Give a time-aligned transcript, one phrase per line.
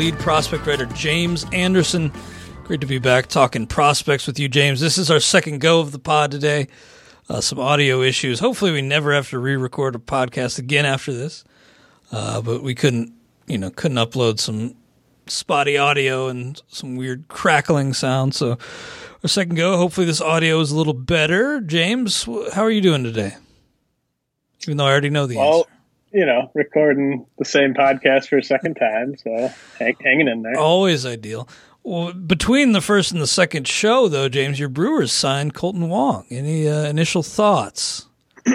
[0.00, 2.10] lead prospect writer, James Anderson.
[2.64, 4.80] Great to be back talking prospects with you, James.
[4.80, 6.68] This is our second go of the pod today.
[7.28, 8.40] Uh, some audio issues.
[8.40, 11.44] Hopefully, we never have to re-record a podcast again after this.
[12.10, 13.12] Uh, but we couldn't,
[13.46, 14.74] you know, couldn't upload some
[15.26, 18.34] spotty audio and some weird crackling sound.
[18.34, 18.56] So,
[19.22, 19.76] our second go.
[19.76, 21.60] Hopefully, this audio is a little better.
[21.60, 22.24] James,
[22.54, 23.34] how are you doing today?
[24.62, 25.70] Even though I already know the well, answer.
[26.12, 30.58] You know, recording the same podcast for a second time, so hang, hanging in there.
[30.58, 31.48] Always ideal.
[31.84, 36.26] Well, between the first and the second show, though, James, your Brewers signed Kolten Wong.
[36.28, 38.06] Any uh, initial thoughts?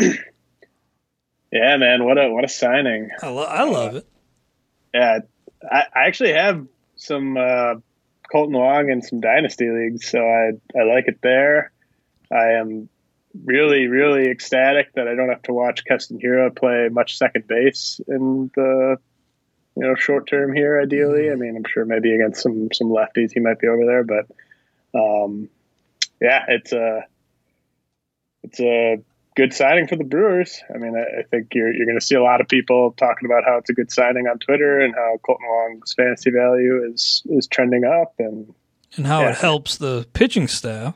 [1.51, 3.09] yeah, man, what a what a signing!
[3.21, 4.07] I, lo- I love uh, it.
[4.93, 5.19] Yeah,
[5.71, 6.67] I, I actually have
[6.97, 7.75] some uh,
[8.33, 11.71] Kolten Wong in some dynasty leagues, so I I like it there.
[12.31, 12.89] I am
[13.43, 17.99] really, really ecstatic that I don't have to watch Keston Hiura play much second base
[18.07, 18.97] in the
[19.75, 20.79] you know short term here.
[20.81, 24.03] Ideally, I mean, I'm sure maybe against some some lefties he might be over there,
[24.03, 24.27] but
[24.97, 25.49] um,
[26.21, 27.05] yeah, it's a
[28.43, 29.03] it's a
[29.35, 30.61] good signing for the Brewers.
[30.73, 33.25] I mean, I, I think you're you're going to see a lot of people talking
[33.25, 37.23] about how it's a good signing on Twitter and how Kolten Wong's fantasy value is
[37.25, 38.53] is trending up and
[38.95, 39.31] and how yeah.
[39.31, 40.95] it helps the pitching staff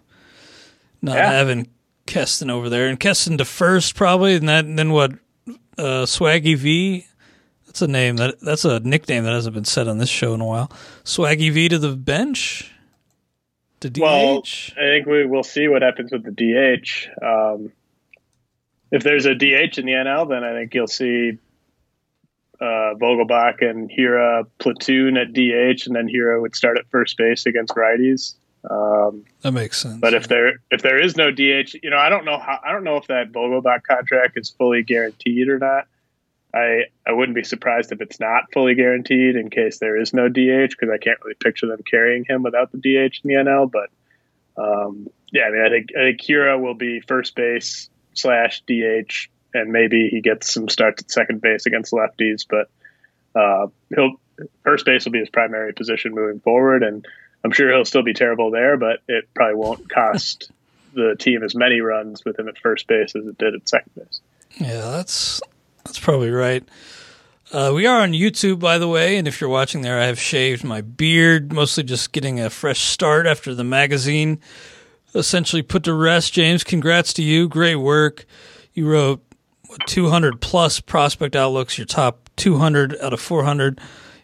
[1.02, 1.32] not Yeah.
[1.32, 1.68] having
[2.10, 5.12] Keston over there and Keston to first probably, and, that, and then what?
[5.78, 7.06] Uh, Swaggy V.
[7.68, 10.42] That's a name that that's a nickname that hasn't been said on this show in
[10.42, 10.72] a while.
[11.06, 12.74] Swaggy V to the bench.
[13.82, 14.00] To DH.
[14.00, 14.44] Well,
[14.76, 17.08] I think we will see what happens with the DH.
[17.24, 17.72] Um,
[18.92, 21.38] if there's a DH in the NL, then I think you'll see
[22.60, 27.46] uh, Vogelbach and Hiura platoon at DH, and then Hiura would start at first base
[27.46, 28.34] against righties.
[28.70, 30.00] Um, that makes sense.
[30.02, 32.72] but if there if there is no DH, you know, I don't know how I
[32.72, 35.88] don't know if that Vogelbach contract is fully guaranteed or not.
[36.54, 40.28] I I wouldn't be surprised if it's not fully guaranteed in case there is no
[40.28, 43.72] DH because I can't really picture them carrying him without the DH in the NL.
[43.72, 43.90] But
[44.62, 49.30] um, yeah, I mean, I think I think Hiura will be first base slash DH,
[49.54, 52.70] and maybe he gets some starts at second base against lefties, but
[53.40, 54.20] uh, he'll
[54.64, 57.06] first base will be his primary position moving forward, and
[57.44, 60.52] I'm sure he'll still be terrible there, but it probably won't cost
[60.94, 63.92] the team as many runs with him at first base as it did at second
[63.96, 64.22] base.
[64.58, 65.42] Yeah, that's
[65.86, 66.68] that's probably right.
[67.52, 70.20] Uh, we are on YouTube, by the way, and if you're watching there, I have
[70.20, 74.40] shaved my beard, mostly just getting a fresh start after the magazine
[75.16, 76.34] essentially put to rest.
[76.34, 77.48] James, congrats to you.
[77.48, 78.26] Great work.
[78.74, 79.24] You wrote
[79.88, 83.80] 200 plus prospect outlooks, your top 200 out of 400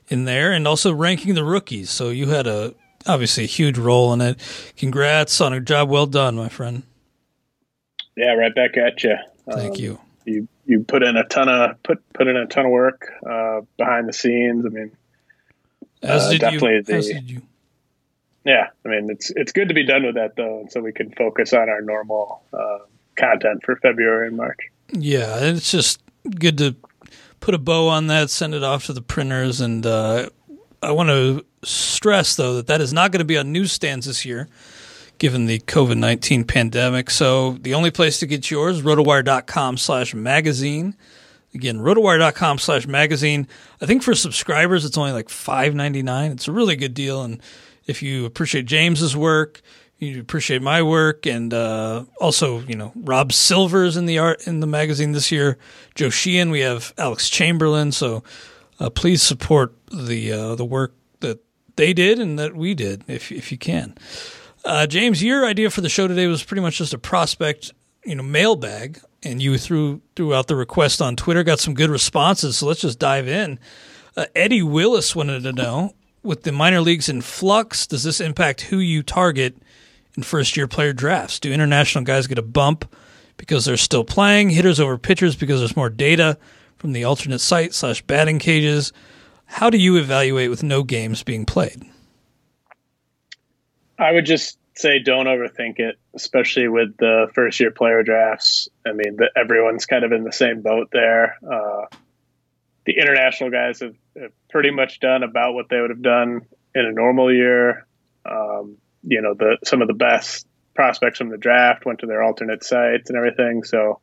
[0.08, 1.90] in there, and also ranking the rookies.
[1.90, 2.76] So you had a
[3.07, 4.40] obviously a huge role in it.
[4.78, 6.84] Congrats on a job well done, my friend.
[8.16, 9.16] Yeah, right back at you.
[9.50, 10.00] Thank um, you.
[10.25, 13.62] You you put in a ton of put put in a ton of work uh,
[13.78, 14.66] behind the scenes.
[14.66, 14.92] I mean,
[16.02, 16.84] as uh, did definitely you.
[16.84, 17.42] The, as did you.
[18.46, 21.12] Yeah, I mean it's it's good to be done with that though, so we can
[21.12, 22.80] focus on our normal uh,
[23.16, 24.60] content for February and March.
[24.92, 26.02] Yeah, it's just
[26.40, 26.75] good to
[27.40, 30.30] put a bow on that, send it off to the printers, and uh,
[30.81, 34.26] I want to stress though that that is not going to be on newsstands this
[34.26, 34.48] year,
[35.18, 37.10] given the COVID nineteen pandemic.
[37.10, 40.96] So the only place to get yours, rotowire.com slash magazine.
[41.54, 43.48] Again, rotowire.com slash magazine.
[43.82, 46.32] I think for subscribers, it's only like five ninety nine.
[46.32, 47.24] It's a really good deal.
[47.24, 47.42] And
[47.88, 49.62] if you appreciate James's work,
[49.98, 54.60] you appreciate my work, and uh, also you know Rob Silver's in the art in
[54.60, 55.58] the magazine this year.
[55.96, 57.94] Joe Sheehan, we have Alex Chamberlain.
[57.94, 58.22] So
[58.80, 60.94] uh, please support the uh, the work
[61.75, 63.95] they did and that we did, if if you can.
[64.63, 67.72] Uh, James, your idea for the show today was pretty much just a prospect,
[68.04, 71.89] you know, mailbag, and you threw threw out the request on Twitter, got some good
[71.89, 72.57] responses.
[72.57, 73.60] So let's just dive in.
[74.18, 75.94] Uh, Eddie Willis wanted to know,
[76.24, 79.57] with the minor leagues in flux, does this impact who you target
[80.16, 81.39] in first year player drafts?
[81.39, 82.92] Do international guys get a bump
[83.38, 84.50] because they're still playing?
[84.50, 86.38] Hitters over pitchers because there's more data
[86.78, 88.94] from the alternate site slash batting cages?
[89.45, 91.83] How do you evaluate with no games being played?
[93.97, 98.68] I would just say don't overthink it, especially with the first year player drafts.
[98.86, 101.38] I mean, the, everyone's kind of in the same boat there.
[101.42, 101.86] Uh,
[102.86, 106.42] the international guys have, have, pretty much done about what they would have done
[106.74, 107.88] in a normal year.
[108.30, 112.21] Um, you know, the some of the best prospects from the draft went to their
[112.21, 113.63] alternate sites and everything.
[113.63, 114.01] So,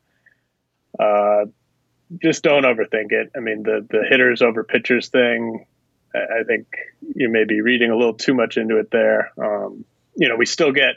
[0.98, 1.46] uh,
[2.20, 3.30] just don't overthink it.
[3.36, 5.66] I mean, the the hitters over pitchers thing.
[6.14, 6.66] I think
[7.14, 9.32] you may be reading a little too much into it there.
[9.38, 10.96] Um, you know, we still get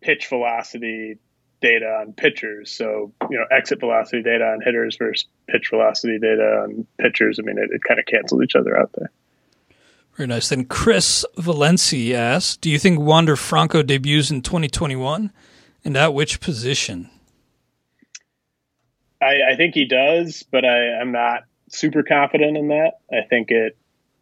[0.00, 1.18] pitch velocity
[1.60, 2.70] data on pitchers.
[2.70, 7.38] So, you know, exit velocity data on hitters versus pitch velocity data on pitchers.
[7.40, 9.10] I mean, it, it kind of cancels each other out there.
[10.14, 10.48] Very nice.
[10.48, 15.32] Then Chris Valenci asks, do you think Wander Franco debuts in 2021?
[15.84, 17.10] And at which position?
[19.20, 23.00] I, I think he does, but I, I'm not super confident in that.
[23.10, 23.76] I think it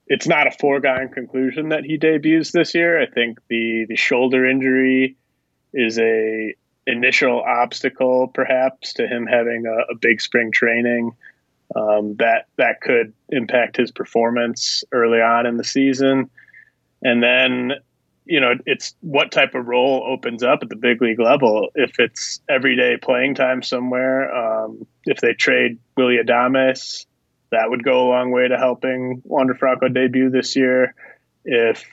[0.06, 3.00] it's not a foregone conclusion that he debuts this year.
[3.00, 5.16] I think the the shoulder injury
[5.72, 6.54] is a
[6.86, 11.12] initial obstacle, perhaps, to him having a, a big spring training.
[11.74, 16.30] Um, that that could impact his performance early on in the season,
[17.02, 17.72] and then
[18.26, 21.68] you know, it's what type of role opens up at the big league level.
[21.74, 27.06] If it's everyday playing time somewhere, um, if they trade Willy Adames,
[27.50, 30.94] that would go a long way to helping Wander Franco debut this year.
[31.44, 31.84] If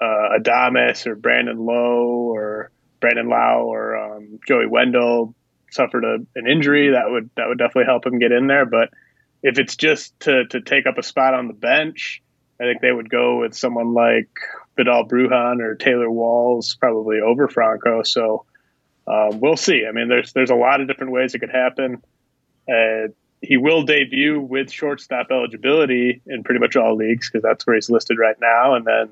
[0.00, 2.70] uh, Adames or Brandon Lowe or
[3.00, 5.34] Brandon Lowe or um, Joey Wendle
[5.70, 8.66] suffered a, an injury, that would that would definitely help him get in there.
[8.66, 8.90] But
[9.42, 12.22] if it's just to to take up a spot on the bench,
[12.60, 14.30] I think they would go with someone like
[14.76, 18.02] Vidal Brujan or Taylor Walls probably over Franco.
[18.02, 18.44] So
[19.06, 19.84] um, we'll see.
[19.88, 22.02] I mean, there's there's a lot of different ways it could happen.
[22.68, 23.08] Uh,
[23.40, 27.90] he will debut with shortstop eligibility in pretty much all leagues because that's where he's
[27.90, 28.74] listed right now.
[28.74, 29.10] And then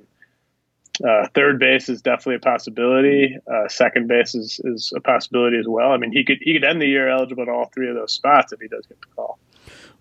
[1.05, 3.37] uh, third base is definitely a possibility.
[3.51, 5.93] Uh, second base is, is a possibility as well.
[5.93, 8.13] I mean, he could he could end the year eligible to all three of those
[8.13, 9.39] spots if he does get the call.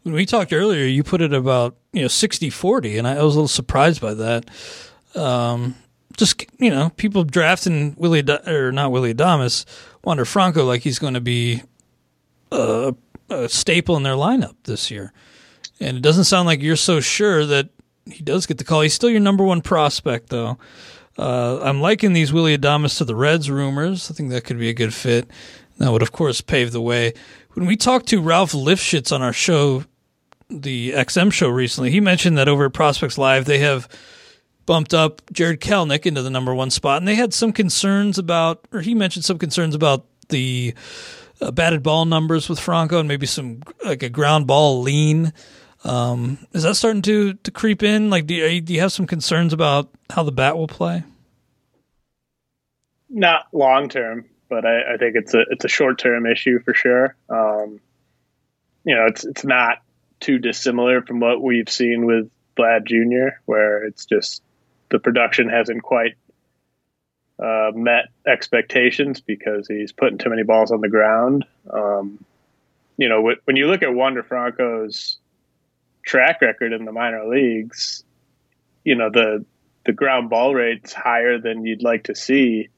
[0.03, 3.39] When we talked earlier, you put it about you know 60-40, and I was a
[3.39, 4.49] little surprised by that.
[5.15, 5.75] Um,
[6.17, 9.65] just you know, people drafting Willy or not Willy Adames,
[10.03, 11.63] Wander Franco like he's going to be
[12.51, 12.93] a,
[13.29, 15.13] a staple in their lineup this year,
[15.79, 17.69] and it doesn't sound like you're so sure that
[18.05, 18.81] he does get the call.
[18.81, 20.57] He's still your number one prospect, though.
[21.17, 24.09] Uh, I'm liking these Willy Adames to the Reds rumors.
[24.09, 25.29] I think that could be a good fit.
[25.77, 27.13] That would, of course, pave the way.
[27.53, 29.83] When we talked to Ralph Lifshitz on our show,
[30.49, 33.87] the XM show recently, he mentioned that over at Prospects Live, they have
[34.69, 38.67] bumped up Jarred Kelenic into the number one spot, and they had some concerns about,
[38.71, 40.75] or he mentioned some concerns about the
[41.41, 45.33] uh, batted ball numbers with Franco and maybe some like a ground ball lean.
[45.83, 48.11] Um, is that starting to to creep in?
[48.11, 51.03] Like, do you, do you have some concerns about how the bat will play?
[53.09, 56.75] Not long term, but I, I, think it's a it's a short term issue for
[56.75, 57.15] sure.
[57.27, 57.79] Um,
[58.83, 59.79] you know, it's it's not
[60.19, 64.43] too dissimilar from what we've seen with Vlad Jr., where it's just
[64.89, 66.15] the production hasn't quite
[67.41, 71.45] uh, met expectations because he's putting too many balls on the ground.
[71.71, 72.23] Um,
[72.97, 75.17] you know, when you look at Wander Franco's
[76.05, 78.03] track record in the minor leagues,
[78.83, 79.45] you know the
[79.85, 82.69] the ground ball rate's higher than you'd like to see,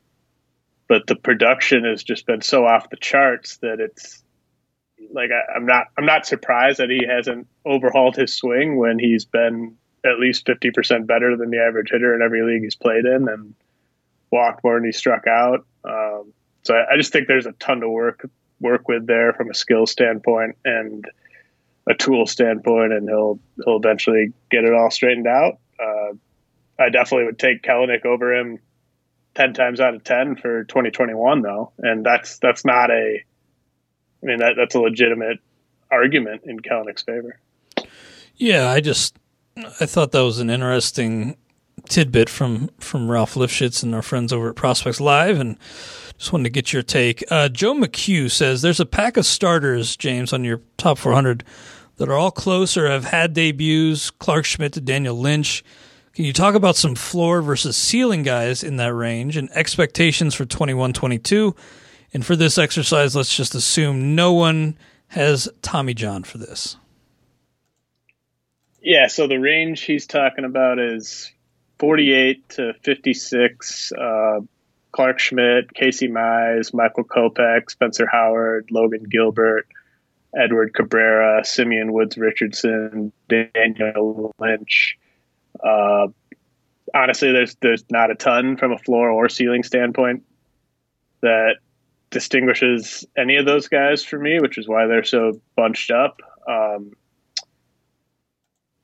[0.87, 4.23] but the production has just been so off the charts that it's
[5.11, 9.25] like I, I'm not I'm not surprised that he hasn't overhauled his swing when he's
[9.25, 13.05] been at least fifty percent better than the average hitter in every league he's played
[13.05, 13.53] in and
[14.31, 15.65] walked more than he struck out.
[15.83, 18.29] Um, so I, I, just think there's a ton to work
[18.59, 21.05] work with there from a skill standpoint and
[21.89, 25.59] a tool standpoint, and he'll he'll eventually get it all straightened out.
[25.79, 26.13] Uh,
[26.79, 28.59] I definitely would take Kelenic over him
[29.35, 33.23] ten times out of ten for 2021, though, and that's that's not a.
[34.23, 35.39] I mean that that's a legitimate
[35.89, 37.39] argument in Kelenic's favor.
[38.35, 39.15] Yeah, I just
[39.79, 41.37] I thought that was an interesting
[41.89, 45.57] tidbit from from Ralph Lifshitz and our friends over at Prospects Live, and
[46.17, 47.23] just wanted to get your take.
[47.31, 51.43] Uh, Joe McHugh says there's a pack of starters, James, on your top 400
[51.97, 54.09] that are all close or have had debuts.
[54.11, 55.63] Clarke Schmidt to Daniel Lynch.
[56.13, 60.45] Can you talk about some floor versus ceiling guys in that range and expectations for
[60.45, 61.55] 21 22?
[62.13, 64.77] And for this exercise, let's just assume no one
[65.07, 66.77] has Tommy John for this.
[68.81, 71.31] Yeah, so the range he's talking about is
[71.79, 74.39] 48 to 56, uh,
[74.91, 79.67] Clarke Schmidt, Casey Mize, Michael Kopech, Spencer Howard, Logan Gilbert,
[80.35, 84.97] Edward Cabrera, Simeon Woods Richardson, Daniel Lynch.
[85.63, 86.07] Uh,
[86.93, 90.23] honestly, there's there's not a ton from a floor or ceiling standpoint
[91.21, 91.57] that
[92.09, 96.19] distinguishes any of those guys for me, which is why they're so bunched up.
[96.47, 96.93] Um,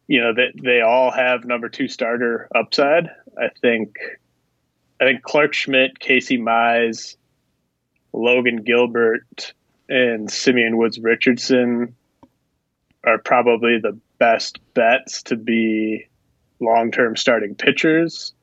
[0.08, 3.10] you know that they, all have number two starter upside.
[3.38, 3.98] I think
[5.00, 7.18] I think Clarke Schmidt, Casey Mize,
[8.14, 9.54] Logan Gilbert,
[9.90, 11.96] and Simeon Woods Richardson
[13.04, 16.08] are probably the best bets to be
[16.60, 18.34] long term starting pitchers.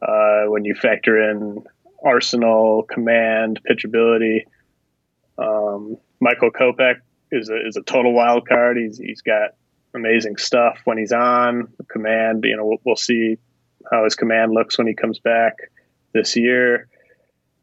[0.00, 1.62] Uh, when you factor in
[2.04, 4.44] arsenal, command, pitchability,
[5.38, 6.96] um, Michael Kopech
[7.30, 8.76] is a, is a total wild card.
[8.76, 9.50] He's he's got
[9.94, 12.44] amazing stuff when he's on command.
[12.44, 13.38] You know, we'll, we'll see
[13.90, 15.54] how his command looks when he comes back
[16.12, 16.88] this year.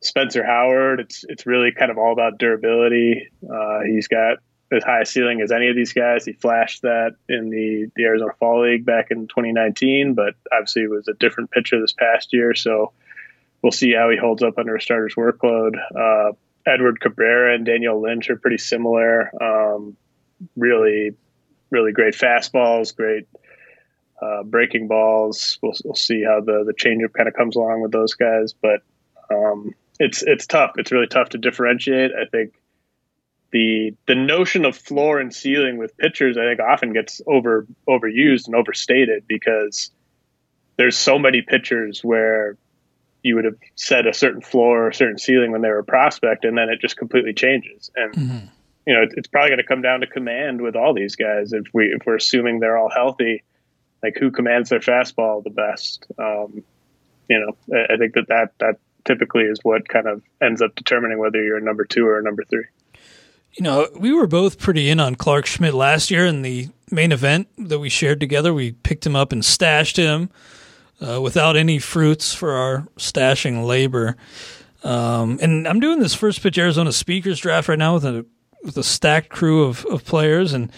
[0.02, 3.30] Spencer Howard, it's it's really kind of all about durability.
[3.44, 4.38] Uh, he's got
[4.72, 6.26] as high a ceiling as any of these guys.
[6.26, 10.90] He flashed that in the the Arizona Fall League back in 2019, but obviously it
[10.90, 12.56] was a different pitcher this past year.
[12.56, 12.94] So
[13.62, 15.74] we'll see how he holds up under a starter's workload.
[15.96, 16.34] Uh,
[16.66, 19.32] Edward Cabrera and Daniel Lynch are pretty similar.
[19.42, 19.98] Um,
[20.56, 21.12] really
[21.70, 23.28] really great fastballs, great
[24.22, 25.58] uh, breaking balls.
[25.62, 28.82] We'll, we'll see how the the changeup kind of comes along with those guys, but
[29.32, 30.74] um, it's it's tough.
[30.78, 32.12] It's really tough to differentiate.
[32.12, 32.54] I think
[33.52, 38.48] the the notion of floor and ceiling with pitchers, I think, often gets over overused
[38.48, 39.92] and overstated because
[40.78, 42.58] there's so many pitchers where
[43.22, 45.84] you would have set a certain floor or a certain ceiling when they were a
[45.84, 47.92] prospect, and then it just completely changes.
[47.96, 48.46] And mm-hmm
[48.86, 51.54] you know, it's probably going to come down to command with all these guys.
[51.54, 53.44] If we if we're assuming they're all healthy,
[54.02, 56.06] like who commands their fastball the best?
[56.18, 56.64] Um,
[57.30, 61.20] you know, I, think that, that that typically is what kind of ends up determining
[61.20, 62.66] whether you're a number two or a number three.
[63.54, 67.12] You know, we were both pretty in on Clarke Schmidt last year in the main
[67.12, 68.54] event that we shared together.
[68.54, 70.30] We picked him up and stashed him
[71.02, 74.18] uh, without any fruits for our stashing labor.
[74.84, 78.26] Um, and I'm doing this first pitch Arizona speakers draft right now with a
[78.64, 80.72] with a stacked crew of, of players, and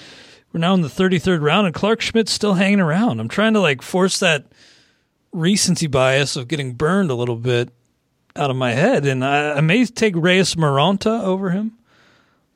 [0.53, 3.19] we're now in the 33rd round, and Clarke Schmidt's still hanging around.
[3.19, 4.45] I'm trying to like force that
[5.31, 7.69] recency bias of getting burned a little bit
[8.35, 11.77] out of my head, and I, I may take Reyes Moronta over him,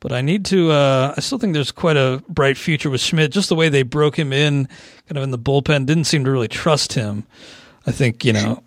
[0.00, 0.70] but I need to.
[0.70, 3.32] Uh, I still think there's quite a bright future with Schmidt.
[3.32, 4.68] Just the way they broke him in,
[5.08, 7.26] kind of in the bullpen, didn't seem to really trust him.
[7.86, 8.62] I think you know,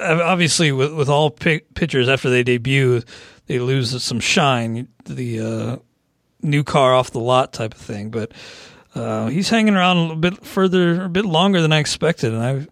[0.00, 3.02] obviously with with all pitchers after they debut,
[3.46, 4.88] they lose some shine.
[5.04, 5.76] The uh,
[6.42, 8.10] new car off the lot type of thing.
[8.10, 8.32] But
[8.94, 12.42] uh, he's hanging around a little bit further, a bit longer than I expected, and
[12.42, 12.66] I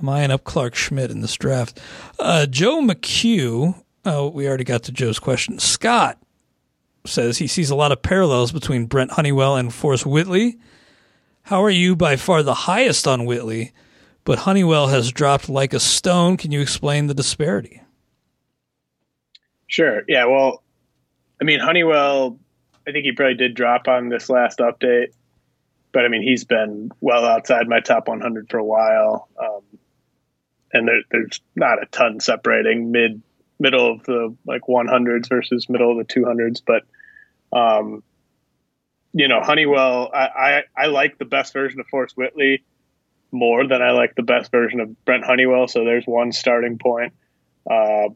[0.00, 1.78] I'm eyeing up Clarke Schmidt in this draft.
[2.18, 3.82] Uh, Joe McHugh.
[4.06, 5.58] Oh, we already got to Joe's question.
[5.58, 6.18] Scott
[7.04, 10.58] says he sees a lot of parallels between Brent Honeywell and Forrest Whitley.
[11.42, 13.72] How are you by far the highest on Whitley,
[14.24, 16.38] but Honeywell has dropped like a stone?
[16.38, 17.82] Can you explain the disparity?
[19.66, 20.02] Sure.
[20.08, 20.24] Yeah.
[20.26, 20.62] Well,
[21.40, 22.38] I mean, Honeywell,
[22.90, 25.12] I think he probably did drop on this last update,
[25.92, 29.28] but I mean, he's been well outside my top 100 for a while.
[29.40, 29.62] Um,
[30.72, 33.22] and there, there's not a ton separating mid
[33.60, 36.82] middle of the like 100s versus middle of the 200s, but
[37.56, 38.02] um,
[39.12, 42.64] you know, Honeywell, I, I, I like the best version of Forrest Whitley
[43.30, 45.68] more than I like the best version of Brent Honeywell.
[45.68, 47.12] So there's one starting point.
[47.70, 48.08] Uh,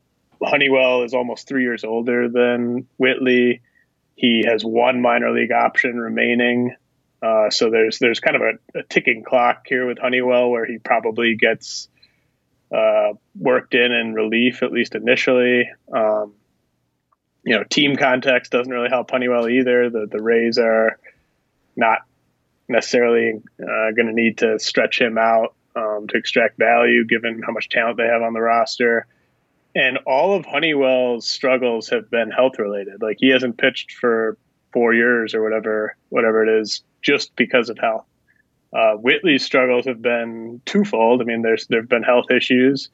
[0.42, 3.60] Honeywell is almost three years older than Whitley.
[4.16, 6.74] He has one minor league option remaining.
[7.22, 10.78] Uh, so there's there's kind of a, a, ticking clock here with Honeywell where he
[10.78, 11.88] probably gets
[12.72, 15.68] uh, worked in in relief at least initially.
[15.92, 16.34] Um,
[17.44, 19.90] you know, team context doesn't really help Honeywell either.
[19.90, 20.98] The the Rays are
[21.76, 22.00] not
[22.68, 27.52] necessarily uh, going to need to stretch him out um, to extract value, given how
[27.52, 29.06] much talent they have on the roster.
[29.74, 33.02] And all of Honeywell's struggles have been health related.
[33.02, 34.38] Like he hasn't pitched for
[34.72, 38.06] four years or whatever, whatever it is, just because of health.
[38.72, 41.20] Uh, Whitley's struggles have been twofold.
[41.20, 42.88] I mean, there's there've been health issues,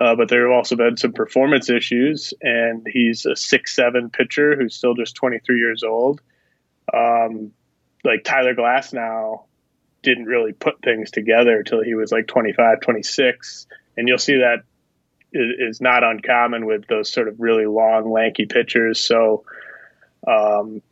[0.00, 2.32] uh, but there have also been some performance issues.
[2.42, 6.20] And he's a six seven pitcher who's still just 23 years old.
[6.92, 7.52] Um,
[8.04, 9.44] like Tyler Glasnow
[10.02, 13.66] didn't really put things together until he was like 25, 26.
[13.96, 14.64] And you'll see that
[15.32, 19.00] is, not uncommon with those sort of really long, lanky pitchers.
[19.00, 19.44] So
[20.26, 20.82] um,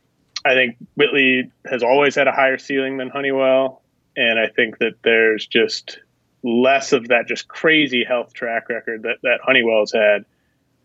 [0.45, 3.81] I think Whitley has always had a higher ceiling than Honeywell.
[4.15, 5.99] And I think that there's just
[6.43, 10.25] less of that just crazy health track record that, that Honeywell's had.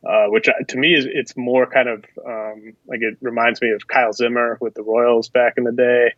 [0.06, 3.88] Uh, which to me is it's more kind of um, like it reminds me of
[3.88, 6.12] Kyle Zimmer with the Royals back in the day.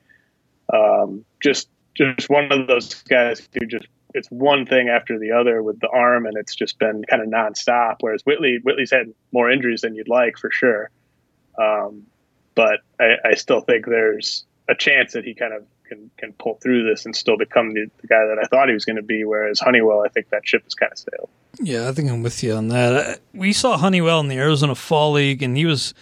[0.70, 5.62] Um, just just one of those guys who just it's one thing after the other
[5.62, 7.96] with the arm, and it's just been kind of nonstop.
[8.00, 10.90] Whereas Whitley Whitley's had more injuries than you'd like for sure,
[11.58, 12.06] um,
[12.54, 16.54] but I, I, still think there's a chance that he kind of can can pull
[16.54, 19.02] through this and still become the, the guy that I thought he was going to
[19.02, 19.24] be.
[19.24, 21.28] Whereas Honeywell, I think that ship has kind of sailed.
[21.60, 23.20] Yeah, I think I'm with you on that.
[23.34, 25.92] We saw Honeywell in the Arizona Fall League, and he was,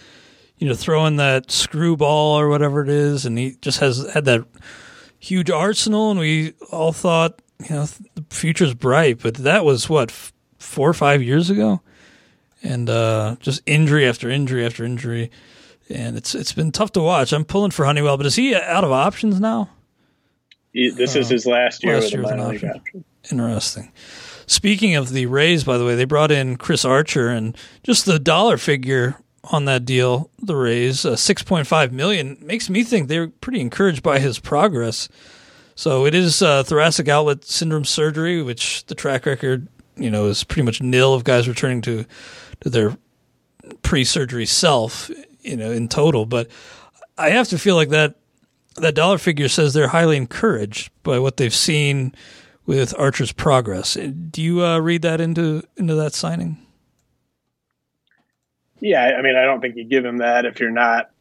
[0.57, 4.45] you know, throwing that screwball or whatever it is, and he just has had that
[5.19, 10.11] huge arsenal, and we all thought you know the future's bright, but that was what
[10.59, 11.81] four or five years ago,
[12.63, 15.31] and uh, just injury after injury after injury,
[15.89, 17.33] and it's it's been tough to watch.
[17.33, 19.69] I'm pulling for Honeywell, but is he out of options now?
[20.73, 23.03] He, this uh, is his last year last with a minor option.
[23.31, 23.91] Interesting.
[24.45, 28.19] Speaking of the Rays, by the way, they brought in Chris Archer, and just the
[28.19, 33.07] dollar figure on that deal, the Rays, uh, six point five million, makes me think
[33.07, 35.09] they're pretty encouraged by his progress.
[35.77, 40.43] So it is uh, thoracic outlet syndrome surgery, which the track record, you know, is
[40.43, 42.03] pretty much nil of guys returning to
[42.61, 42.97] to their
[43.83, 45.11] pre-surgery self,
[45.41, 46.25] you know, in total.
[46.25, 46.49] But
[47.15, 48.15] I have to feel like that
[48.77, 52.15] that dollar figure says they're highly encouraged by what they've seen
[52.65, 53.93] with Archer's progress.
[53.93, 56.57] Do you uh, read that into into that signing?
[58.79, 61.11] Yeah, I mean, I don't think you give him that if you're not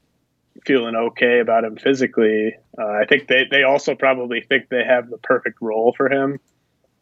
[0.65, 2.57] feeling okay about him physically.
[2.79, 6.39] Uh, I think they, they also probably think they have the perfect role for him.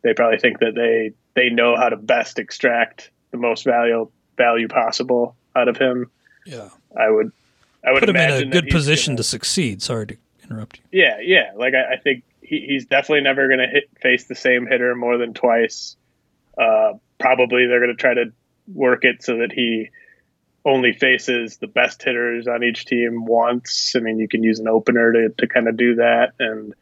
[0.02, 4.68] They probably think that they they know how to best extract the most value value
[4.68, 6.10] possible out of him.
[6.46, 7.32] Yeah, I would
[7.84, 9.82] I would put him in a good position gonna, to succeed.
[9.82, 11.00] Sorry to interrupt you.
[11.00, 11.52] Yeah, yeah.
[11.56, 14.94] Like I, I think he, he's definitely never going to hit face the same hitter
[14.94, 15.96] more than twice.
[16.56, 18.32] Uh, probably they're going to try to
[18.72, 19.90] work it so that he
[20.64, 23.92] only faces the best hitters on each team once.
[23.96, 26.33] I mean, you can use an opener to, to kind of do that.
[26.38, 26.74] And,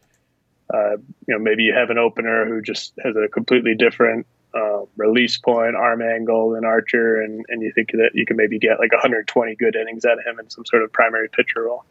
[0.73, 4.83] uh, you know, maybe you have an opener who just has a completely different uh,
[4.97, 7.21] release point, arm angle than Archer.
[7.23, 10.25] And, and you think that you can maybe get like 120 good innings out of
[10.25, 11.85] him in some sort of primary pitcher role.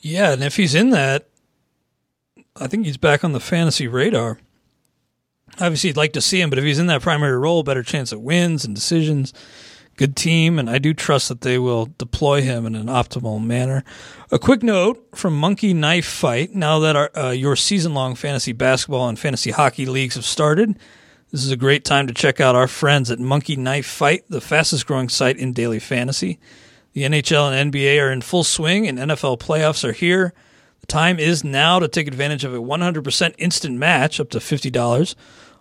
[0.00, 0.32] Yeah.
[0.32, 1.26] And if he's in that,
[2.54, 4.38] I think he's back on the fantasy radar.
[5.58, 8.12] Obviously, you'd like to see him, but if he's in that primary role, better chance
[8.12, 9.32] at wins and decisions
[9.96, 13.82] good team, and I do trust that they will deploy him in an optimal manner.
[14.30, 18.52] A quick note from Monkey Knife Fight now that our, uh, your season long fantasy
[18.52, 20.78] basketball and fantasy hockey leagues have started,
[21.32, 24.40] this is a great time to check out our friends at Monkey Knife Fight, the
[24.40, 26.38] fastest growing site in daily fantasy.
[26.92, 30.32] The NHL and NBA are in full swing, and NFL playoffs are here.
[30.80, 35.14] The time is now to take advantage of a 100% instant match up to $50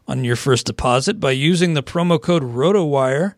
[0.07, 3.35] on your first deposit by using the promo code ROTOWIRE.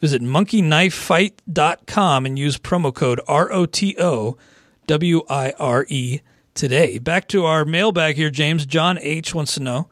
[0.00, 4.38] Visit monkeyknifefight.com and use promo code R O T O
[4.86, 6.20] W I R E
[6.54, 6.98] today.
[6.98, 8.64] Back to our mailbag here, James.
[8.64, 9.34] John H.
[9.34, 9.90] wants to know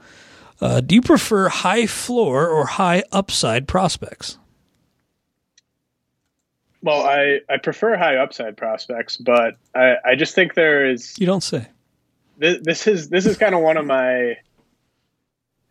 [0.61, 4.39] uh, Do you prefer high floor or high upside prospects?
[6.81, 11.19] Well, I, I prefer high upside prospects, but I, I just think there is.
[11.19, 11.67] You don't say.
[12.39, 14.37] This, this is this is kind of one of my,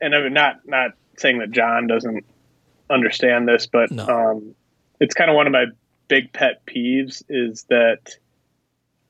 [0.01, 2.25] and I'm not not saying that John doesn't
[2.89, 4.05] understand this, but No.
[4.07, 4.55] um,
[4.99, 5.65] it's kind of one of my
[6.07, 8.15] big pet peeves is that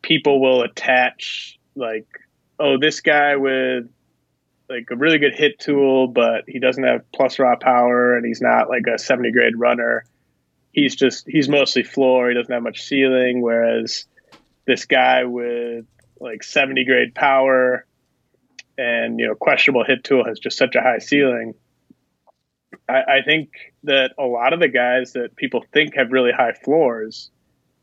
[0.01, 2.07] people will attach like,
[2.59, 3.87] oh, this guy with
[4.69, 8.41] like a really good hit tool, but he doesn't have plus raw power and he's
[8.41, 10.03] not like a 70 grade runner.
[10.73, 12.29] He's just he's mostly floor.
[12.29, 13.41] He doesn't have much ceiling.
[13.41, 14.05] Whereas
[14.65, 15.85] this guy with
[16.19, 17.85] like 70 grade power
[18.77, 21.53] and you know questionable hit tool has just such a high ceiling.
[22.89, 26.53] I, I think that a lot of the guys that people think have really high
[26.53, 27.29] floors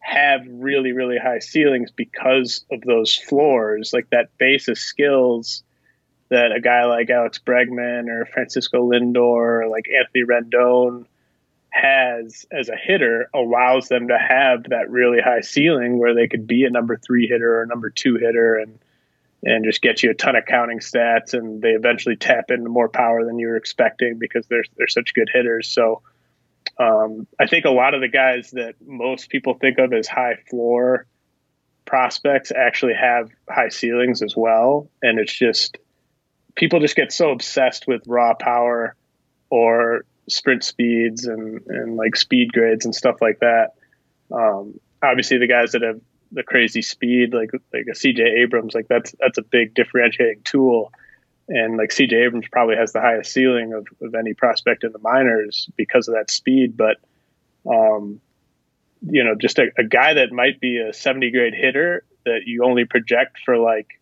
[0.01, 5.63] have really really high ceilings because of those floors, like that base of skills
[6.29, 11.07] that a guy like Alex Bregman or Francisco Lindor or like Anthony Rendon
[11.71, 16.47] has as a hitter allows them to have that really high ceiling where they could
[16.47, 18.79] be a number three hitter or a number two hitter and
[19.45, 22.89] and just get you a ton of counting stats and they eventually tap into more
[22.89, 25.69] power than you were expecting because they're they're such good hitters.
[25.69, 26.03] So
[26.79, 30.37] um, I think a lot of the guys that most people think of as high
[30.51, 31.07] floor
[31.85, 34.89] prospects actually have high ceilings as well.
[35.03, 35.79] And it's just
[36.55, 38.97] people just get so obsessed with raw power
[39.51, 43.75] or sprint speeds and, and like speed grades and stuff like that.
[44.33, 46.01] Um, obviously the guys that have
[46.35, 50.93] the crazy speed, like, like a CJ Abrams, like that's, that's a big differentiating tool.
[51.49, 54.99] And like CJ Abrams probably has the highest ceiling of, of any prospect in the
[54.99, 56.77] minors because of that speed.
[56.77, 56.97] But,
[57.71, 58.21] um,
[59.09, 62.65] you know, just a, a guy that might be a 70 grade hitter that you
[62.65, 64.01] only project for like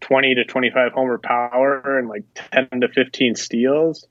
[0.00, 4.06] 20 to 25 homer power and like 10 to 15 steals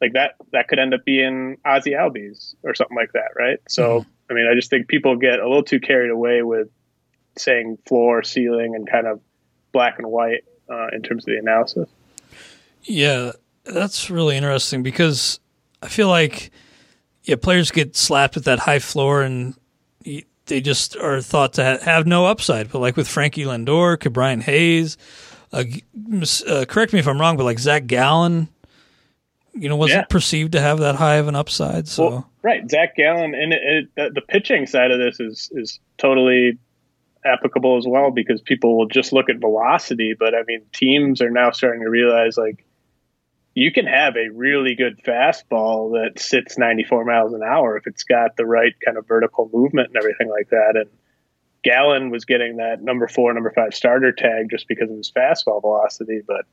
[0.00, 4.04] like that that could end up being Ozzy Albies or something like that right so
[4.28, 6.68] I mean I just think people get a little too carried away with
[7.36, 9.20] saying floor ceiling and kind of
[9.72, 11.88] black and white uh, in terms of the analysis
[12.84, 13.32] Yeah,
[13.64, 15.40] that's really interesting because
[15.82, 16.50] I feel like
[17.24, 19.54] yeah, players get slapped with that high floor and
[20.46, 22.72] they just are thought to ha- have no upside.
[22.72, 24.96] But like with Frankie Lindor, Brian Hayes,
[25.52, 25.64] uh,
[26.48, 28.48] uh, correct me if I'm wrong, but like Zach Gallen,
[29.54, 30.04] you know, wasn't Yeah.
[30.06, 31.86] perceived to have that high of an upside.
[31.88, 35.50] So Well, right, Zach Gallen, and it, it, the, the pitching side of this is
[35.52, 36.58] is totally
[37.24, 41.30] applicable as well because people will just look at velocity, but I mean, teams are
[41.30, 42.64] now starting to realize like
[43.54, 48.04] you can have a really good fastball that sits 94 miles an hour if it's
[48.04, 50.76] got the right kind of vertical movement and everything like that.
[50.76, 50.88] And
[51.62, 55.60] Gallen was getting that number four, number five starter tag just because of his fastball
[55.60, 56.46] velocity, but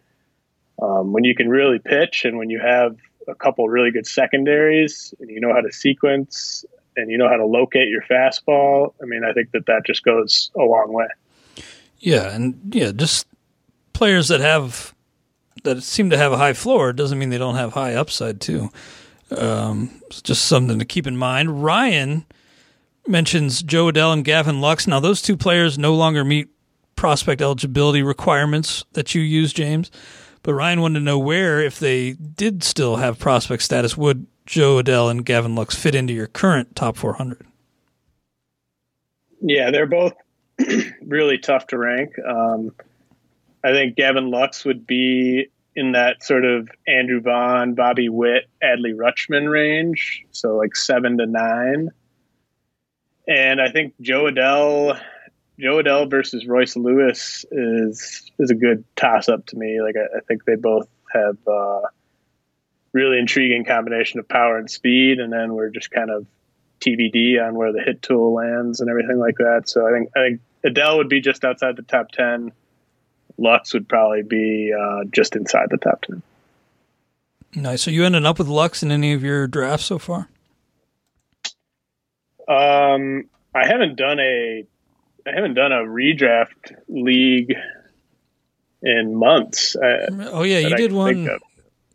[0.81, 5.13] um, when you can really pitch and when you have a couple really good secondaries
[5.19, 6.65] and you know how to sequence
[6.97, 10.03] and you know how to locate your fastball, I mean, I think that that just
[10.03, 11.07] goes a long way.
[11.99, 13.27] yeah, and yeah, just
[13.93, 14.93] players that have
[15.63, 18.69] that seem to have a high floor doesn't mean they don't have high upside too.
[19.31, 21.63] Um, it's just something to keep in mind.
[21.63, 22.25] Ryan
[23.07, 24.87] mentions Jo Adell and Gavin Lux.
[24.87, 26.49] Now, those two players no longer meet
[26.95, 29.91] prospect eligibility requirements that you use, James.
[30.43, 34.81] But Ryan wanted to know where, if they did still have prospect status, would Jo
[34.81, 37.45] Adell and Gavin Lux fit into your current top 400?
[39.41, 40.13] Yeah, they're both
[41.05, 42.13] really tough to rank.
[42.19, 42.73] Um,
[43.63, 48.95] I think Gavin Lux would be in that sort of Andrew Vaughn, Bobby Witt, Adley
[48.95, 51.91] Rutschman range, so like seven to nine.
[53.27, 54.99] And I think Jo Adell,
[55.59, 59.81] Jo Adell versus Royce Lewis is is a good toss up to me.
[59.81, 61.81] Like I, I think they both have uh,
[62.97, 66.25] really intriguing combination of power and speed, and then we're just kind of
[66.81, 69.63] TBD on where the hit tool lands and everything like that.
[69.69, 72.51] So I think I think Adell would be just outside the top ten.
[73.37, 76.23] Lux would probably be uh, just inside the top ten.
[77.55, 77.83] Nice.
[77.83, 80.27] So you ended up with Lux in any of your drafts so far?
[82.47, 84.65] Um, I haven't done a
[85.27, 87.53] I haven't done a redraft league
[88.81, 89.75] in months.
[89.75, 91.27] I, Oh yeah, you did one.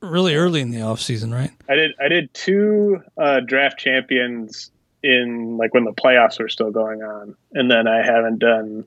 [0.02, 1.50] Really early in the off season, right?
[1.68, 4.70] I did I did two uh, draft champions
[5.02, 8.84] in like when the playoffs were still going on, and then I haven't done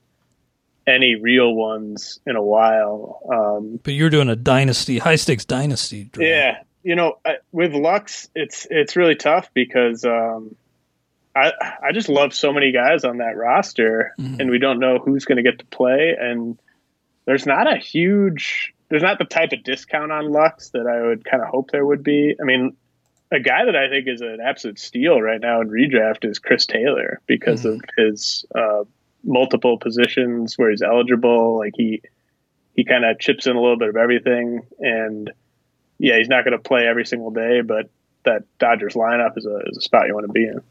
[0.88, 3.22] any real ones in a while.
[3.32, 6.28] Um, But you're doing a dynasty, high stakes dynasty draft.
[6.28, 7.18] Yeah, you know,
[7.52, 10.56] with Lux, it's it's really tough because um,
[11.36, 11.52] I
[11.82, 14.40] I just love so many guys on that roster, mm-hmm.
[14.40, 16.16] and we don't know who's going to get to play.
[16.20, 16.60] And
[17.26, 21.26] there's not a huge, there's not the type of discount on Lux that I would
[21.26, 22.36] kind of hope there would be.
[22.40, 22.76] I mean,
[23.32, 26.66] a guy that I think is an absolute steal right now in redraft is Chris
[26.66, 27.76] Taylor because mm-hmm.
[27.76, 28.84] of his uh,
[29.24, 31.58] multiple positions where he's eligible.
[31.58, 32.02] Like he
[32.76, 35.32] he kind of chips in a little bit of everything, and
[35.98, 37.90] yeah, he's not going to play every single day, but
[38.26, 40.62] that Dodgers lineup is a is a spot you want to be in.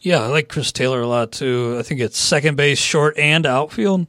[0.00, 1.76] Yeah, I like Chris Taylor a lot too.
[1.78, 4.06] I think it's second base, short, and outfield.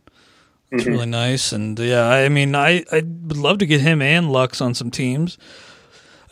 [0.71, 0.91] It's mm-hmm.
[0.91, 4.59] really nice, and yeah, I mean, I I would love to get him and Lux
[4.59, 5.37] on some teams.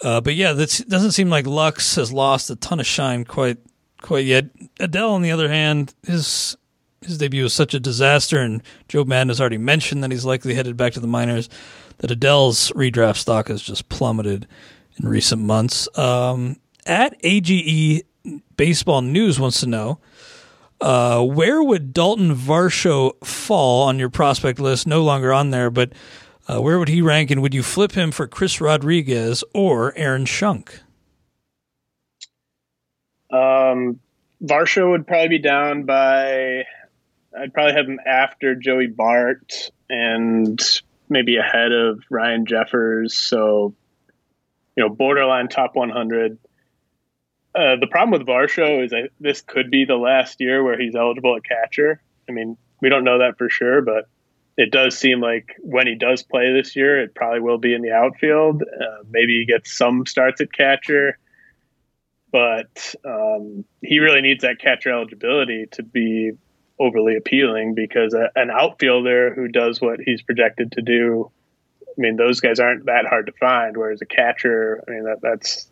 [0.01, 3.57] Uh, but yeah, that doesn't seem like Lux has lost a ton of shine quite
[4.01, 4.53] quite yet.
[4.79, 6.57] Adell, on the other hand, his
[7.01, 10.53] his debut was such a disaster, and Joe Maddon has already mentioned that he's likely
[10.53, 11.49] headed back to the minors.
[11.99, 14.47] That Adell's redraft stock has just plummeted
[14.97, 15.87] in recent months.
[15.97, 18.03] Um, at AGE
[18.57, 19.99] Baseball News wants to know
[20.81, 24.87] uh, where would Dalton Varsho fall on your prospect list?
[24.87, 25.93] No longer on there, but
[26.47, 30.25] uh, where would he rank, and would you flip him for Chris Rodriguez or Aaron
[30.25, 30.79] Schunk?
[33.31, 33.99] Um,
[34.43, 36.65] Varsho would probably be down by.
[37.37, 40.61] I'd probably have him after Joey Bart and
[41.09, 43.13] maybe ahead of Ryan Jeffers.
[43.15, 43.73] So,
[44.75, 46.37] you know, borderline top 100.
[47.55, 51.37] Uh, the problem with Varsho is this could be the last year where he's eligible
[51.37, 52.01] at catcher.
[52.27, 54.09] I mean, we don't know that for sure, but
[54.57, 57.81] it does seem like when he does play this year, it probably will be in
[57.81, 58.61] the outfield.
[58.63, 61.17] Uh, maybe he gets some starts at catcher,
[62.31, 66.31] but um, he really needs that catcher eligibility to be
[66.77, 71.31] overly appealing because a, an outfielder who does what he's projected to do,
[71.87, 73.77] I mean, those guys aren't that hard to find.
[73.77, 75.67] Whereas a catcher, I mean, that, that's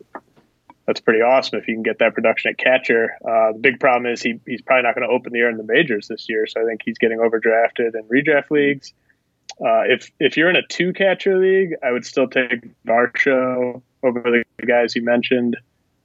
[0.86, 3.16] that's pretty awesome if you can get that production at catcher.
[3.24, 5.56] Uh, the big problem is he, he's probably not going to open the year in
[5.56, 8.92] the majors this year, so I think he's getting overdrafted in redraft leagues.
[9.60, 14.20] Uh, if if you're in a two catcher league, I would still take Varsho over
[14.20, 15.56] the guys you mentioned.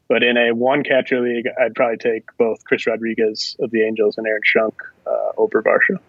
[0.08, 4.18] But in a one catcher league, I'd probably take both Chris Rodriguez of the Angels
[4.18, 4.74] and Aaron Schunk
[5.06, 6.00] uh, over Varsho.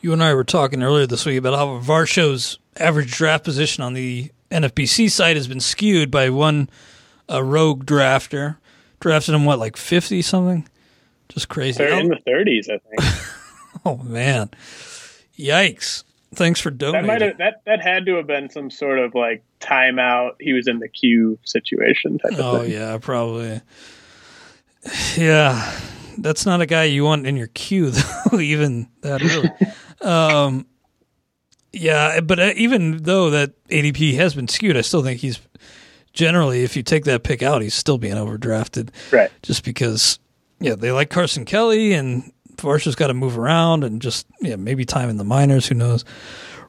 [0.00, 3.94] You and I were talking earlier this week about how Varsho's average draft position on
[3.94, 6.68] the NFBC site has been skewed by one
[7.28, 8.56] a rogue drafter.
[9.00, 10.66] Drafted him what, like fifty something?
[11.28, 11.78] Just crazy.
[11.78, 13.26] They're in the thirties, I think.
[13.84, 14.50] oh man,
[15.38, 16.04] yikes!
[16.34, 17.06] Thanks for donating.
[17.06, 20.32] That might have that that had to have been some sort of like timeout.
[20.40, 22.72] He was in the queue situation type oh, of thing.
[22.72, 23.60] yeah, probably.
[25.16, 25.78] Yeah,
[26.18, 27.90] that's not a guy you want in your queue
[28.30, 28.40] though.
[28.40, 29.50] even that really.
[30.00, 30.66] um,
[31.72, 35.38] yeah, but uh, even though that ADP has been skewed, I still think he's
[36.16, 38.88] generally, if you take that pick out, he's still being overdrafted.
[39.12, 39.30] Right.
[39.42, 40.18] Just because,
[40.58, 44.84] yeah, they like Carson Kelly and Varsho's got to move around and just, yeah, maybe
[44.84, 45.68] time in the minors.
[45.68, 46.04] Who knows?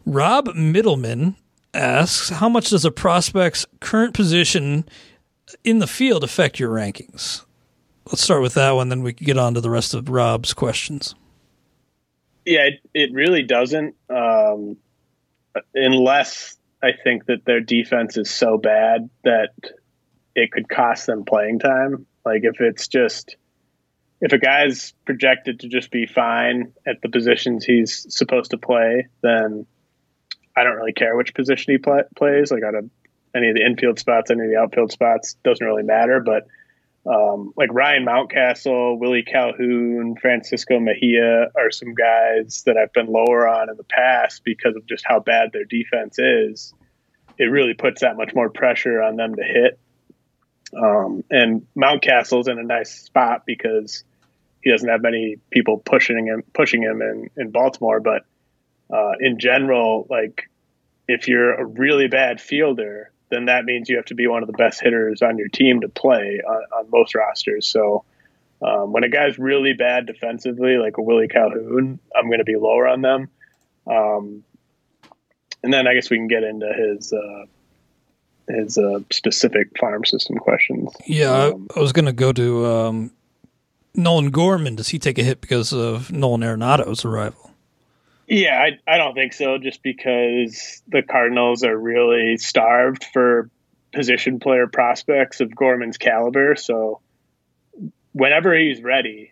[0.05, 1.35] Rob Middleman
[1.73, 4.85] asks, how much does a prospect's current position
[5.63, 7.43] in the field affect your rankings?
[8.05, 10.53] Let's start with that one, then we can get on to the rest of Rob's
[10.53, 11.15] questions.
[12.45, 14.77] Yeah, it, it really doesn't, um,
[15.73, 19.49] unless I think that their defense is so bad that
[20.35, 22.05] it could cost them playing time.
[22.23, 23.35] Like if it's just
[24.21, 29.07] if a guy's projected to just be fine at the positions he's supposed to play,
[29.21, 29.65] then
[30.55, 32.51] I don't really care which position he play, plays.
[32.51, 32.89] Like out of
[33.35, 36.19] any of the infield spots, any of the outfield spots, doesn't really matter.
[36.19, 36.47] But
[37.07, 43.47] um, like Ryan Mountcastle, Willie Calhoun, Francisco Mejia are some guys that I've been lower
[43.47, 46.73] on in the past because of just how bad their defense is.
[47.37, 49.79] It really puts that much more pressure on them to hit.
[50.75, 54.03] Um, and Mountcastle's in a nice spot because
[54.61, 58.01] he doesn't have many people pushing him pushing him in, in Baltimore.
[58.01, 58.25] But
[58.93, 60.49] uh, in general, like
[61.07, 64.47] if you're a really bad fielder, then that means you have to be one of
[64.47, 67.67] the best hitters on your team to play on, on most rosters.
[67.67, 68.05] So
[68.61, 72.55] um, when a guy's really bad defensively, like a Willie Calhoun, I'm going to be
[72.55, 73.29] lower on them.
[73.85, 74.43] Um,
[75.63, 77.45] and then I guess we can get into his uh,
[78.47, 80.91] his uh, specific farm system questions.
[81.05, 83.11] Yeah, um, I, I was going to go to um,
[83.93, 84.75] Nolan Gorman.
[84.75, 87.46] Does he take a hit because of Nolan Arenado's arrival?
[88.27, 89.57] Yeah, I, I don't think so.
[89.57, 93.49] Just because the Cardinals are really starved for
[93.93, 96.55] position player prospects of Gorman's caliber.
[96.55, 97.01] So
[98.11, 99.31] whenever he's ready,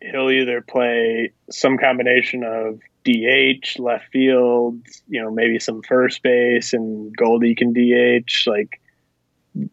[0.00, 6.72] he'll either play some combination of DH, left field, you know, maybe some first base,
[6.72, 8.46] and Goldie can DH.
[8.46, 8.80] Like